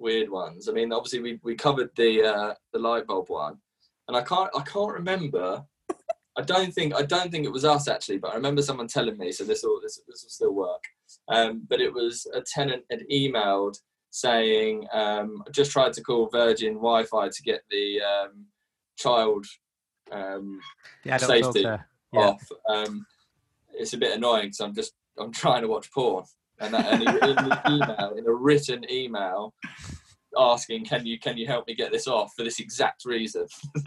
[0.00, 0.68] weird ones.
[0.68, 3.58] I mean, obviously we, we covered the uh, the light bulb one,
[4.08, 5.64] and I can't I can't remember.
[6.38, 9.18] I don't think I don't think it was us actually, but I remember someone telling
[9.18, 9.32] me.
[9.32, 10.82] So this will this this will still work.
[11.28, 13.76] Um, but it was a tenant had emailed
[14.10, 18.46] saying, um, "I just tried to call Virgin Wi-Fi to get the um,
[18.98, 19.46] child."
[20.10, 20.60] Um,
[21.04, 21.60] The Safety.
[22.12, 22.20] Yeah.
[22.20, 22.42] off.
[22.68, 23.06] Um,
[23.74, 26.24] it's a bit annoying because I'm just I'm trying to watch porn,
[26.60, 29.54] and, that, and in the email, in a written email,
[30.36, 33.46] asking, "Can you can you help me get this off for this exact reason?"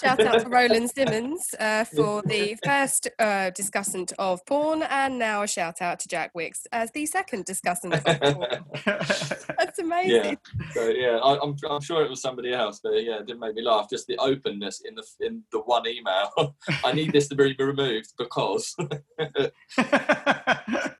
[0.00, 5.42] Shout out to Roland Simmons uh, for the first uh, discussant of porn, and now
[5.42, 8.64] a shout out to Jack Wicks as the second discussant of porn.
[9.58, 10.38] That's amazing.
[10.72, 13.54] so yeah, I, I'm I'm sure it was somebody else, but yeah, it didn't make
[13.54, 13.88] me laugh.
[13.90, 16.56] Just the openness in the in the one email.
[16.84, 18.74] I need this to be removed because
[19.18, 19.52] At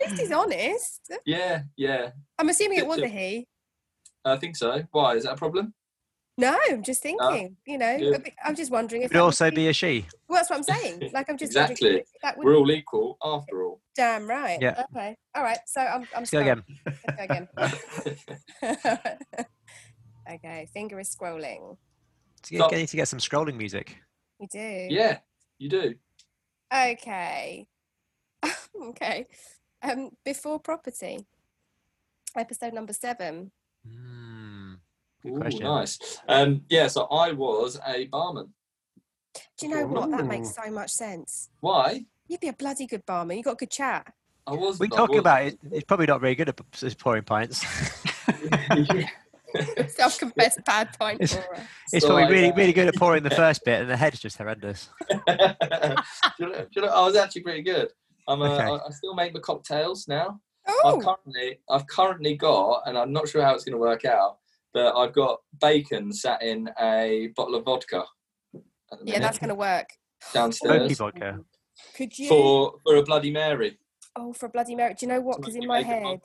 [0.01, 1.13] least he's honest.
[1.25, 3.47] yeah, yeah, I'm assuming it was a he.
[4.25, 4.83] I think so.
[4.91, 5.75] Why is that a problem?
[6.39, 7.57] No, I'm just thinking.
[7.67, 8.17] you know, Yeah.
[8.45, 10.07] I'm just wondering if Could that would also be a she.
[10.29, 11.11] Well, that's what I'm saying.
[11.13, 12.05] Like I'm just Exactly.
[12.23, 13.81] that We're all equal after all.
[13.97, 14.57] damn right.
[14.61, 14.85] Yeah.
[14.95, 15.17] Okay.
[15.35, 15.59] All right.
[15.67, 16.63] So I'm I'm Let's go again.
[16.87, 17.49] Let's go again.
[20.33, 20.69] okay.
[20.73, 21.77] Finger is scrolling.
[22.45, 22.73] To get, Stop.
[22.73, 23.97] need to get some scrolling music.
[24.39, 24.87] We do.
[24.91, 25.19] yeah,
[25.59, 25.95] you do.
[26.73, 27.67] Okay.
[28.91, 29.27] okay.
[29.83, 31.27] Um, before property,
[32.37, 33.51] episode number seven.
[33.89, 34.28] Mm,
[35.29, 35.65] good Ooh, question.
[35.65, 36.19] nice.
[36.29, 38.53] Um, yeah, so I was a barman.
[39.59, 40.11] Do you know what?
[40.11, 41.49] That makes so much sense.
[41.61, 42.05] Why?
[42.27, 43.37] You'd be a bloody good barman.
[43.37, 44.13] You got a good chat.
[44.47, 44.79] I was.
[44.79, 45.59] We I talking was- about it.
[45.71, 46.59] It's probably not very good at
[46.99, 47.65] pouring pints.
[49.89, 51.39] Self-confessed bad point It's-
[51.93, 53.97] It's So probably I, really, uh, really good at pouring the first bit, and the
[53.97, 54.89] head's just horrendous.
[55.09, 57.89] Do you know- do you know, I was actually pretty good.
[58.27, 58.65] I'm a, Okay.
[58.65, 60.41] I, I still make the cocktails now.
[60.67, 64.05] I've Oh, currently, I've currently got, and I'm not sure how it's going to work
[64.05, 64.37] out,
[64.75, 68.05] but I've got bacon sat in a bottle of vodka.
[69.05, 69.89] Yeah, that's going to work.
[70.21, 71.41] Smoky downstairs vodka.
[71.95, 72.29] Could you?
[72.29, 73.79] for for a Bloody Mary.
[74.17, 74.95] Oh, for a bloody Mary.
[74.95, 75.39] Do you know what?
[75.39, 76.21] Because in my make it head, I'm,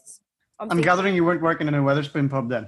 [0.60, 2.68] I'm thinking, gathering you weren't working in a Wetherspoon pub then.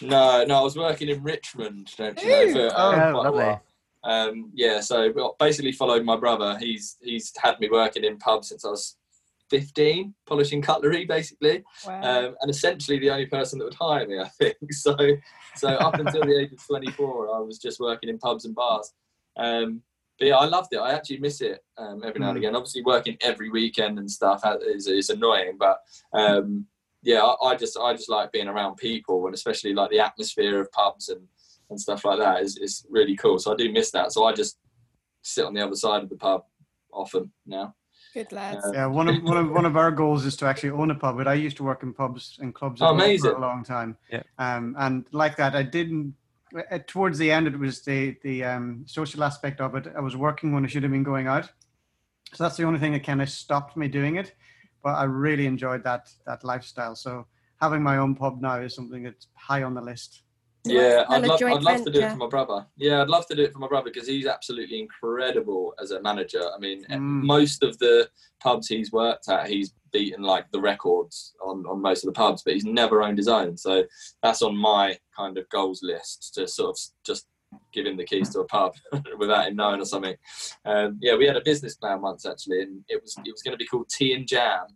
[0.00, 1.92] No, no, I was working in Richmond.
[1.96, 2.42] Don't you know?
[2.42, 2.52] Ooh.
[2.52, 3.58] For, uh, Oh, lovely.
[4.04, 6.58] Um, yeah, so basically followed my brother.
[6.58, 8.96] He's he's had me working in pubs since I was
[9.52, 12.00] 15, polishing cutlery, basically, wow.
[12.00, 14.56] um, and essentially the only person that would hire me, I think.
[14.72, 14.96] So,
[15.56, 18.94] so up until the age of 24, I was just working in pubs and bars.
[19.36, 19.82] Um,
[20.18, 20.78] but yeah, I loved it.
[20.78, 22.40] I actually miss it um, every now and Mm.
[22.40, 22.56] again.
[22.56, 25.78] Obviously, working every weekend and stuff is, is annoying, but
[26.14, 26.66] um,
[27.02, 30.60] yeah, I, I just I just like being around people, and especially like the atmosphere
[30.60, 31.26] of pubs and,
[31.68, 33.38] and stuff like that is, is really cool.
[33.38, 34.12] So I do miss that.
[34.12, 34.56] So I just
[35.22, 36.42] sit on the other side of the pub
[36.92, 37.74] often now.
[38.14, 38.66] Good lads.
[38.74, 41.16] Yeah, one of one of one of our goals is to actually own a pub.
[41.16, 43.30] But I used to work in pubs and clubs Oh, as well amazing.
[43.30, 43.96] for a long time.
[44.10, 44.22] Yeah.
[44.38, 46.14] Um, and like that, I didn't.
[46.70, 49.86] uh, Towards the end, it was the the um, social aspect of it.
[49.96, 51.46] I was working when I should have been going out,
[52.34, 54.34] so that's the only thing that kind of stopped me doing it.
[54.82, 56.94] But I really enjoyed that that lifestyle.
[56.94, 57.26] So
[57.62, 60.22] having my own pub now is something that's high on the list.
[60.64, 62.66] Yeah, I'd love, I'd love to do it for my brother.
[62.76, 66.00] Yeah, I'd love to do it for my brother because he's absolutely incredible as a
[66.02, 66.42] manager.
[66.54, 67.22] I mean, Mm.
[67.24, 68.08] most of the
[68.40, 72.42] pubs he's worked at, he's beaten like the records on, on most of the pubs,
[72.44, 73.56] but he's never owned his own.
[73.56, 73.84] So
[74.22, 77.26] that's on my kind of goals list to sort of just
[77.72, 78.74] give him the keys to a pub
[79.18, 80.14] without him knowing or something.
[80.64, 83.52] Um, yeah, we had a business plan once actually, and it was it was going
[83.52, 84.66] to be called Tea and Jam,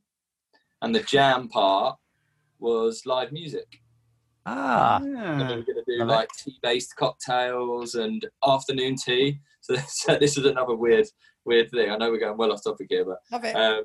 [0.82, 1.96] and the jam part
[2.58, 3.80] was live music.
[4.46, 9.40] Ah, And we're going to do Love like tea-based cocktails and afternoon tea.
[9.66, 11.06] So, so this is another weird,
[11.44, 11.90] weird thing.
[11.90, 13.56] I know we're going well off topic here, but Love it.
[13.56, 13.84] um,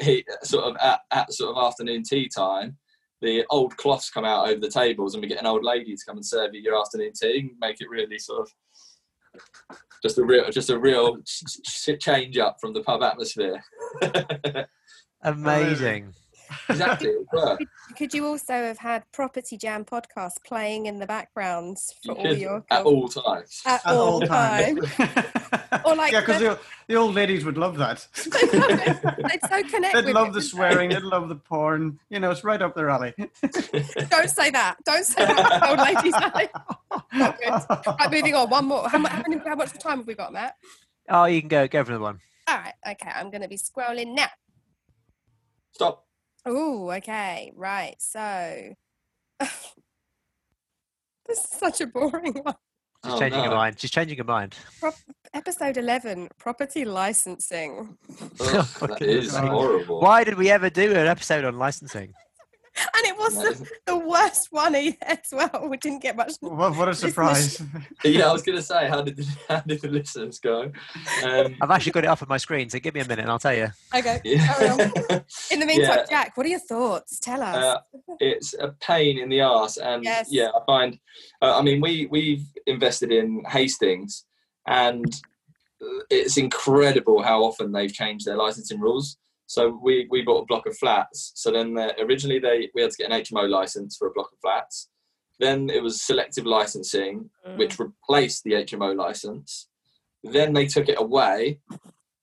[0.00, 2.76] he sort of at, at sort of afternoon tea time,
[3.22, 6.02] the old cloths come out over the tables, and we get an old lady to
[6.04, 10.24] come and serve you your afternoon tea, and make it really sort of just a
[10.24, 13.62] real, just a real ch- ch- change up from the pub atmosphere.
[15.22, 16.12] Amazing.
[16.68, 17.10] Exactly.
[17.30, 22.14] Could, could you also have had Property Jam podcast playing in the background for You
[22.16, 23.62] all could, your at all times.
[23.66, 24.78] at At all time?
[25.84, 28.06] Or like yeah, because the- the, the old ladies would love that.
[28.14, 30.40] They'd so connect They'd with love it, the wouldn't they?
[30.40, 30.90] swearing.
[30.90, 31.98] They'd love the porn.
[32.10, 33.12] You know, it's right up their alley.
[33.18, 34.76] Don't say that.
[34.84, 36.14] Don't say that, old ladies.
[36.14, 36.48] alley.
[37.12, 37.86] Not good.
[37.98, 38.48] Right, moving on.
[38.48, 38.88] One more.
[38.88, 40.54] How, mu- how, many, how much time have we got, Matt?
[41.08, 42.20] Oh, you can go go for the one.
[42.46, 42.74] All right.
[42.92, 43.10] Okay.
[43.14, 44.28] I'm going to be scrolling now.
[45.72, 46.06] Stop.
[46.46, 47.52] Oh, okay.
[47.56, 47.96] Right.
[47.98, 48.74] So,
[49.40, 49.48] this
[51.38, 52.54] is such a boring one.
[53.04, 53.78] She's Oh, changing her mind.
[53.80, 54.54] She's changing her mind.
[55.34, 57.98] Episode 11 Property Licensing.
[58.40, 59.44] Ugh, For that goodness is sake.
[59.44, 60.00] horrible.
[60.00, 62.14] Why did we ever do an episode on licensing?
[62.96, 65.68] And it was That the, the worst one e- as well.
[65.68, 66.32] We didn't get much.
[66.40, 67.62] what, what a surprise.
[68.04, 70.72] yeah, I was going to say, how did the, how did the listeners go?
[71.22, 73.30] Um, I've actually got it up on my screen, so give me a minute and
[73.30, 73.68] I'll tell you.
[73.94, 74.20] Okay.
[74.24, 74.88] Yeah.
[75.52, 76.04] In the meantime, Yeah.
[76.08, 77.20] Jack, what are your thoughts?
[77.20, 77.56] Tell us.
[77.56, 77.80] Uh,
[78.18, 80.28] it's a pain in the ass, and Yes.
[80.30, 80.98] yeah, I find.
[81.40, 84.24] Uh, I mean, we we've invested in Hastings,
[84.66, 85.06] and
[85.82, 89.16] uh, it's incredible how often they've changed their licensing rules.
[89.54, 91.30] So we we bought a block of flats.
[91.36, 94.30] So then uh, originally they we had to get an HMO license for a block
[94.32, 94.88] of flats.
[95.38, 97.56] Then it was selective licensing, Mm.
[97.60, 99.68] which replaced the HMO license.
[100.24, 101.60] Then they took it away.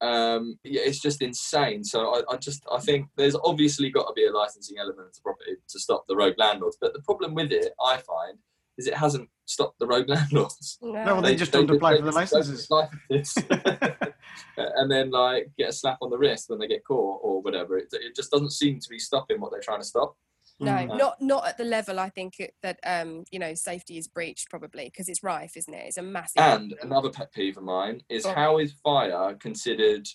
[0.01, 1.83] Um, yeah, it's just insane.
[1.83, 5.21] So I, I just I think there's obviously got to be a licensing element to
[5.21, 6.77] property to stop the rogue landlords.
[6.81, 8.37] But the problem with it, I find,
[8.79, 10.79] is it hasn't stopped the rogue landlords.
[10.81, 10.91] no.
[11.05, 12.67] No, well, they just don't apply for the licenses.
[12.69, 13.37] licenses.
[14.57, 17.77] and then like get a slap on the wrist when they get caught or whatever.
[17.77, 20.15] It, it just doesn't seem to be stopping what they're trying to stop.
[20.59, 20.97] No, Mm.
[20.97, 24.49] not not at the level I think it, that um you know safety is breached
[24.49, 25.85] probably because it's rife, isn't it?
[25.87, 26.41] It's a massive.
[26.43, 26.91] And problem.
[26.91, 28.35] another pet peeve of mine is Go on.
[28.35, 30.07] how is fire considered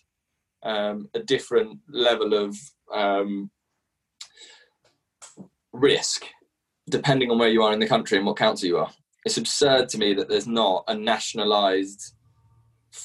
[0.62, 2.56] um, a different level of
[2.94, 3.50] um,
[5.72, 6.24] risk
[6.88, 8.90] depending on where you are in the country and what council you are?
[9.24, 12.14] It's absurd to me that there's not a nationalised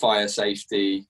[0.02, 1.08] fire safety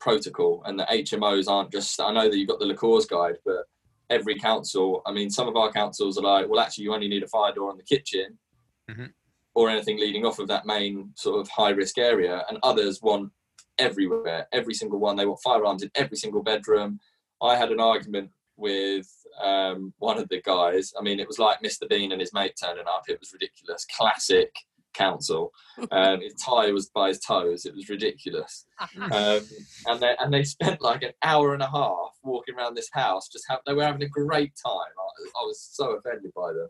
[0.00, 2.00] protocol and the HMOs aren't just.
[2.00, 3.64] I know that you've got the LACORS guide, but
[4.10, 7.22] every council, I mean, some of our councils are like, well, actually, you only need
[7.22, 8.38] a fire door in the kitchen
[8.90, 9.12] Mhm.
[9.54, 13.32] or anything leading off of that main sort of high risk area, and others want
[13.78, 15.16] everywhere, every single one.
[15.16, 16.98] They want firearms in every single bedroom.
[17.40, 19.08] I had an argument with
[19.40, 20.92] um, one of the guys.
[20.98, 21.88] I mean, it was like Mr.
[21.88, 23.04] Bean and his mate turning up.
[23.08, 23.86] It was ridiculous.
[23.96, 24.52] Classic
[24.92, 25.52] council.
[25.90, 27.64] Um, his tie was by his toes.
[27.64, 28.66] It was ridiculous.
[29.00, 29.40] Um,
[29.86, 33.28] and they and they spent like an hour and a half walking around this house.
[33.28, 34.74] Just have, they were having a great time.
[34.74, 36.68] I, I was so offended by them.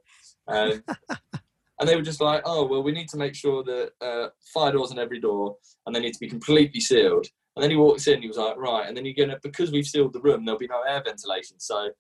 [0.49, 1.19] Um,
[1.83, 4.73] and they were just like, "Oh well, we need to make sure that uh, fire
[4.73, 8.07] doors on every door, and they need to be completely sealed." And then he walks
[8.07, 8.23] in.
[8.23, 10.69] He was like, "Right," and then you're gonna because we've sealed the room, there'll be
[10.69, 11.59] no air ventilation.
[11.59, 11.91] So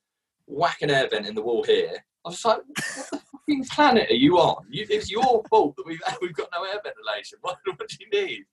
[0.46, 2.04] whack an air vent in the wall here.
[2.24, 4.64] I was like, "What the fucking planet are you on?
[4.70, 7.38] You, it's your fault that we've we've got no air ventilation.
[7.43, 8.45] What, what do you need?"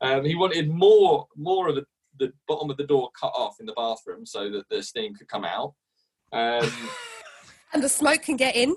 [0.00, 1.84] Um, he wanted more more of the,
[2.18, 5.28] the bottom of the door cut off in the bathroom so that the steam could
[5.28, 5.74] come out.
[6.32, 6.70] Um,
[7.72, 8.76] and the smoke can get in.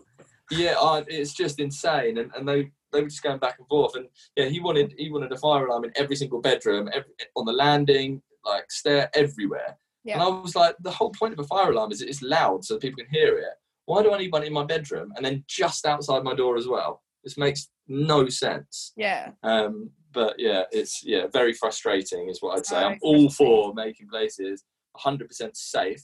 [0.52, 3.96] yeah, I, it's just insane, and, and they they were just going back and forth,
[3.96, 7.46] and yeah, he wanted he wanted a fire alarm in every single bedroom, every, on
[7.46, 9.78] the landing, like stair, everywhere.
[10.04, 10.14] Yeah.
[10.14, 12.78] And I was like, the whole point of a fire alarm is it's loud so
[12.78, 13.56] people can hear it.
[13.86, 16.68] Why do I need one in my bedroom and then just outside my door as
[16.68, 17.04] well?
[17.24, 18.94] This makes no sense.
[18.96, 19.32] Yeah.
[19.44, 22.78] Um, but yeah, it's yeah very frustrating, is what I'd say.
[22.78, 24.64] I'm all for making places
[24.98, 26.04] 100% safe,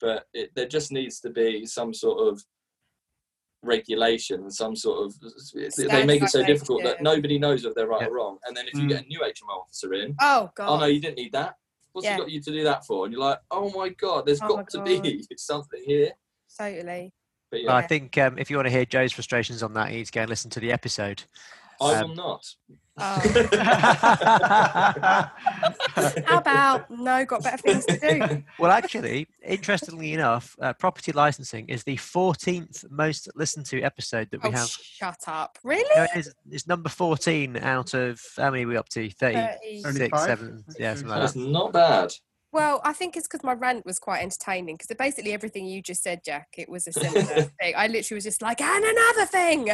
[0.00, 2.42] but it, there just needs to be some sort of
[3.62, 5.14] regulation, some sort of
[5.76, 6.46] they make it so Standardisation.
[6.46, 8.08] difficult that nobody knows if they're right Yeah.
[8.08, 8.38] or wrong.
[8.44, 8.88] And then if you Mm.
[8.88, 10.68] get a new HMO officer in, Oh god.
[10.68, 11.56] oh no, you didn't need that.
[11.92, 12.14] What's Yeah.
[12.14, 13.04] he got you to do that for?
[13.04, 14.84] And you're like, oh my god, there's Oh got my to God.
[14.84, 16.12] be something here.
[16.58, 17.12] Totally.
[17.52, 19.98] But Well, I think um, if you want to hear Joe's frustrations on that, you
[19.98, 21.22] need to go and listen to the episode.
[21.80, 22.54] I um, will not.
[22.96, 23.20] Oh.
[26.26, 27.24] How about no?
[27.24, 28.42] Got better things to do.
[28.58, 34.42] well, actually, interestingly enough, uh, property licensing is the 14th most listened to episode that
[34.42, 34.68] we Oh, have.
[34.68, 35.58] shut up!
[35.62, 35.88] Really?
[35.96, 39.10] No, it is, it's number 14 out of how many are we up to?
[39.10, 39.98] 36, 30.
[39.98, 40.20] 35?
[40.20, 42.12] 7, yeah, something like That's not bad.
[42.52, 44.76] Well, I think it's because my rant was quite entertaining.
[44.76, 47.22] Because basically everything you just said, Jack, it was a similar
[47.60, 47.74] thing.
[47.76, 49.66] I literally was just like, and another thing.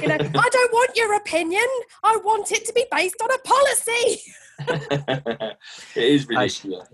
[0.00, 1.66] You know, I don't want your opinion.
[2.04, 4.20] I want it to be based on a policy.
[5.96, 6.88] it is I- ridiculous.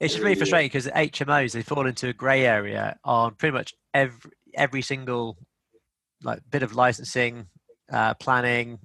[0.00, 3.52] It's It really really frustrating because HMOs they fall into a grey area on pretty
[3.56, 5.36] much every every single
[6.24, 7.46] like bit of licensing,
[7.92, 8.80] uh, planning,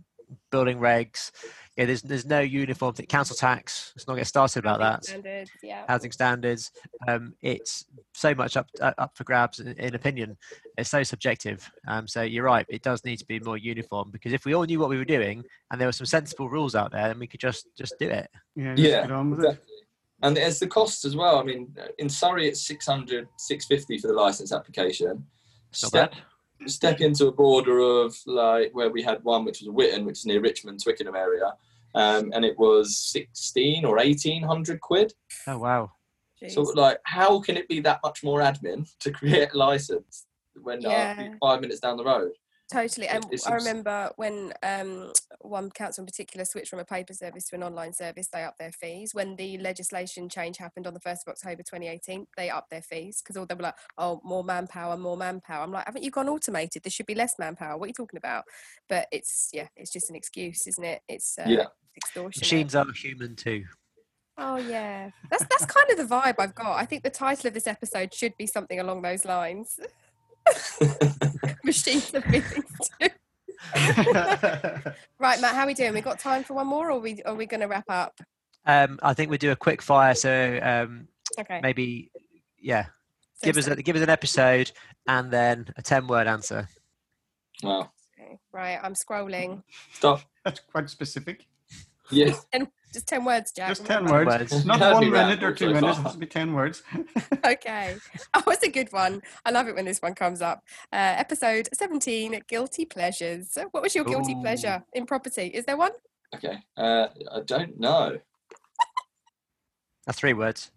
[0.51, 1.31] building regs.
[1.78, 3.05] Yeah, there's there's no uniform thing.
[3.05, 3.93] Council tax.
[3.95, 5.05] Let's not get started about that.
[5.05, 5.86] Standards, yeah.
[5.88, 6.72] Housing standards.
[7.07, 10.38] Um, it's so much up uh, up for grabs in, in opinion.
[10.78, 11.69] It's so subjective.
[11.88, 12.65] Um, so you're right.
[12.69, 15.05] It does need to be more uniform because if we all knew what we were
[15.05, 18.09] doing and there were some sensible rules out there, then we could just just do
[18.09, 18.30] it.
[18.55, 19.34] Yeah, Yeah, get it.
[19.34, 19.76] Exactly.
[20.24, 21.38] And there's the cost as well.
[21.38, 25.26] I mean, in Surrey, it's 600, 650 for the license application.
[25.72, 26.22] It's not Step, bad.
[26.68, 30.26] Step into a border of like where we had one, which was Whitton, which is
[30.26, 31.53] near Richmond, Twickenham area,
[31.95, 35.14] um, and it was 16 or 1800 quid.
[35.47, 35.91] Oh wow.
[36.49, 40.26] So, like, how can it be that much more admin to create a license
[40.59, 42.32] when uh, five minutes down the road?
[42.72, 43.07] Totally.
[43.09, 45.11] And it's I remember when um,
[45.41, 48.59] one council in particular switched from a paper service to an online service, they upped
[48.59, 49.13] their fees.
[49.13, 53.22] When the legislation change happened on the 1st of October 2018, they upped their fees
[53.22, 55.63] because all they were like, oh, more manpower, more manpower.
[55.63, 56.84] I'm like, haven't you gone automated?
[56.84, 57.78] There should be less manpower.
[57.78, 58.45] What are you talking about?
[58.88, 61.01] But it's, yeah, it's just an excuse, isn't it?
[61.09, 61.65] It's uh, Yeah.
[61.97, 62.39] extortion.
[62.39, 63.65] Machines are human too.
[64.38, 65.09] Oh, yeah.
[65.30, 66.78] That's, that's kind of the vibe I've got.
[66.78, 69.78] I think the title of this episode should be something along those lines.
[71.63, 73.09] Machines are feelings too.
[75.19, 75.93] Right, Matt, how are we doing?
[75.93, 78.19] We got time for one more, or are we are we going to wrap up?
[78.65, 80.13] Um, I think we do a quick fire.
[80.15, 81.07] So um,
[81.39, 81.59] Okay.
[81.61, 82.11] maybe,
[82.59, 82.85] yeah,
[83.35, 84.71] so give us a, give us an episode
[85.07, 86.67] and then a ten word answer.
[87.63, 87.91] Wow.
[88.19, 89.63] okay, Right, I'm scrolling.
[89.93, 90.21] Stop.
[90.43, 91.45] That's quite specific.
[92.09, 92.33] Yeah.
[92.91, 93.69] And just ten words, Jack.
[93.69, 94.27] Just 10 words.
[94.27, 94.65] words.
[94.65, 95.97] Not Happy one minute or two minutes.
[95.97, 96.03] It far.
[96.03, 96.83] has to be 10 words.
[97.43, 97.95] Okay.
[98.35, 99.21] Oh, it's a good one.
[99.45, 100.63] I love it when this one comes up.
[100.93, 103.57] Uh, episode 17, Guilty Pleasures.
[103.71, 104.41] What was your guilty Ooh.
[104.41, 105.47] pleasure in property?
[105.47, 105.91] Is there one?
[106.35, 106.59] Okay.
[106.77, 108.19] Uh, I don't know.
[110.05, 110.69] That's three words.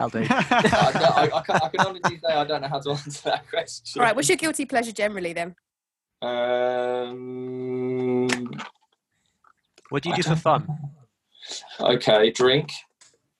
[0.00, 0.18] I'll do.
[0.22, 3.30] I, don't- I, I, can, I can honestly say I don't know how to answer
[3.30, 4.00] that question.
[4.00, 5.54] All right, what's your guilty pleasure generally then?
[6.22, 8.26] Um,
[9.90, 10.66] What do you do for fun?
[11.80, 12.70] Okay, drink.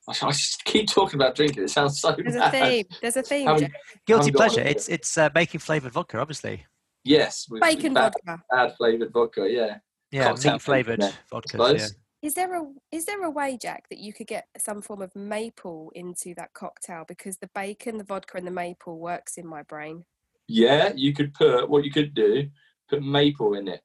[0.08, 1.64] I, I just keep talking about drinking.
[1.64, 2.84] It sounds so There's a theme.
[3.00, 3.72] There's a theme, Haven't-
[4.06, 4.60] Guilty haven't got one pleasure.
[4.62, 4.76] yet.
[4.76, 6.66] It's it's uh, making flavored vodka, obviously.
[7.04, 8.42] Yes, with Bacon bad, vodka.
[8.50, 9.46] bad flavored vodka.
[9.50, 9.78] Yeah.
[10.10, 11.74] Yeah, Cocktail meat flavored flavour, vodka.
[11.78, 11.86] Yeah.
[12.22, 15.14] Is there a is there a way, Jack, that you could get some form of
[15.14, 19.62] maple into that cocktail because the bacon, the vodka, and the maple works in my
[19.62, 20.04] brain?
[20.48, 22.48] Yeah, you could put what you could do.
[22.88, 23.80] Put maple in it.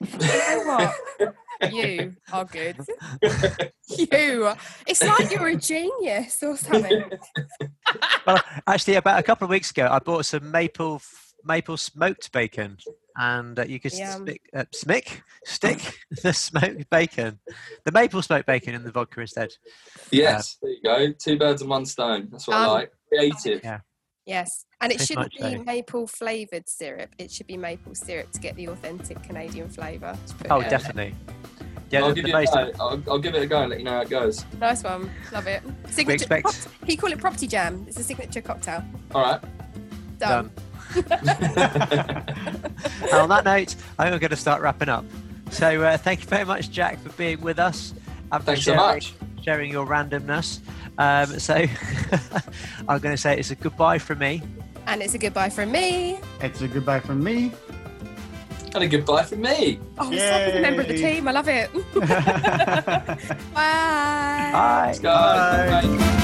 [0.00, 0.94] You know what?
[1.72, 2.76] You are good.
[3.90, 4.52] You.
[4.86, 7.10] It's like you're a genius or something.
[8.26, 12.30] Well, actually, about a couple of weeks ago, I bought some maple f- maple smoked
[12.32, 12.76] bacon,
[13.16, 14.26] and uh, you could Yum.
[14.26, 17.38] stick, uh, smick stick the smoked bacon,
[17.86, 19.50] the maple smoked bacon in the vodka instead.
[20.10, 21.12] Yes, there you go.
[21.18, 22.28] Two birds and one stone.
[22.30, 22.92] That's what I Um, like.
[23.08, 23.60] Creative.
[23.64, 23.80] Yeah.
[24.28, 24.66] Yes.
[24.82, 25.64] And it shouldn't be so.
[25.64, 27.14] maple flavoured syrup.
[27.16, 30.16] It should be maple syrup to get the authentic Canadian flavour.
[30.50, 31.14] Oh, it out definitely.
[31.90, 32.70] Yeah, I'll give you a go.
[32.78, 34.44] I'll, I'll give it a go and let you know how it goes.
[34.60, 35.10] Nice one.
[35.32, 35.62] Love it.
[35.88, 36.72] Signature expect- cocktail.
[36.84, 37.86] He call it property jam.
[37.88, 38.84] It's a signature cocktail.
[39.14, 39.40] All right.
[40.18, 40.50] Done.
[40.94, 41.04] And
[43.14, 45.06] on that note, I'm going to start wrapping up.
[45.50, 47.94] So uh, thank you very much, Jack, for being with us
[48.30, 49.14] and for Thanks so sharing, much.
[49.42, 50.60] Sharing your randomness.
[50.98, 51.54] Um, so
[52.88, 54.42] I'm going to say it's a goodbye from me.
[54.86, 56.18] And it's a goodbye from me.
[56.40, 57.52] it's a goodbye from me.
[58.74, 59.80] And a goodbye from me.
[59.98, 61.26] Oh, second member of the team.
[61.26, 61.72] I love it.
[61.94, 63.18] Bye.
[63.54, 64.86] Bye.
[64.88, 64.98] Let's.
[64.98, 65.82] Bye.
[65.82, 66.18] Bye.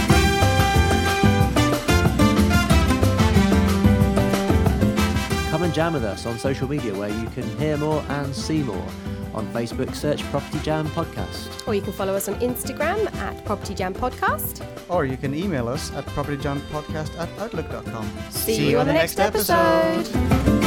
[5.50, 8.62] Come and jam with us on social media where you can hear more and see
[8.62, 8.86] more.
[9.34, 11.66] On Facebook, search Property Jam Podcast.
[11.66, 14.64] Or you can follow us on Instagram at Property Jam Podcast.
[14.88, 18.10] or you can email us at propertyjampodcast at outlook.com.
[18.30, 20.63] See, you on the next episode.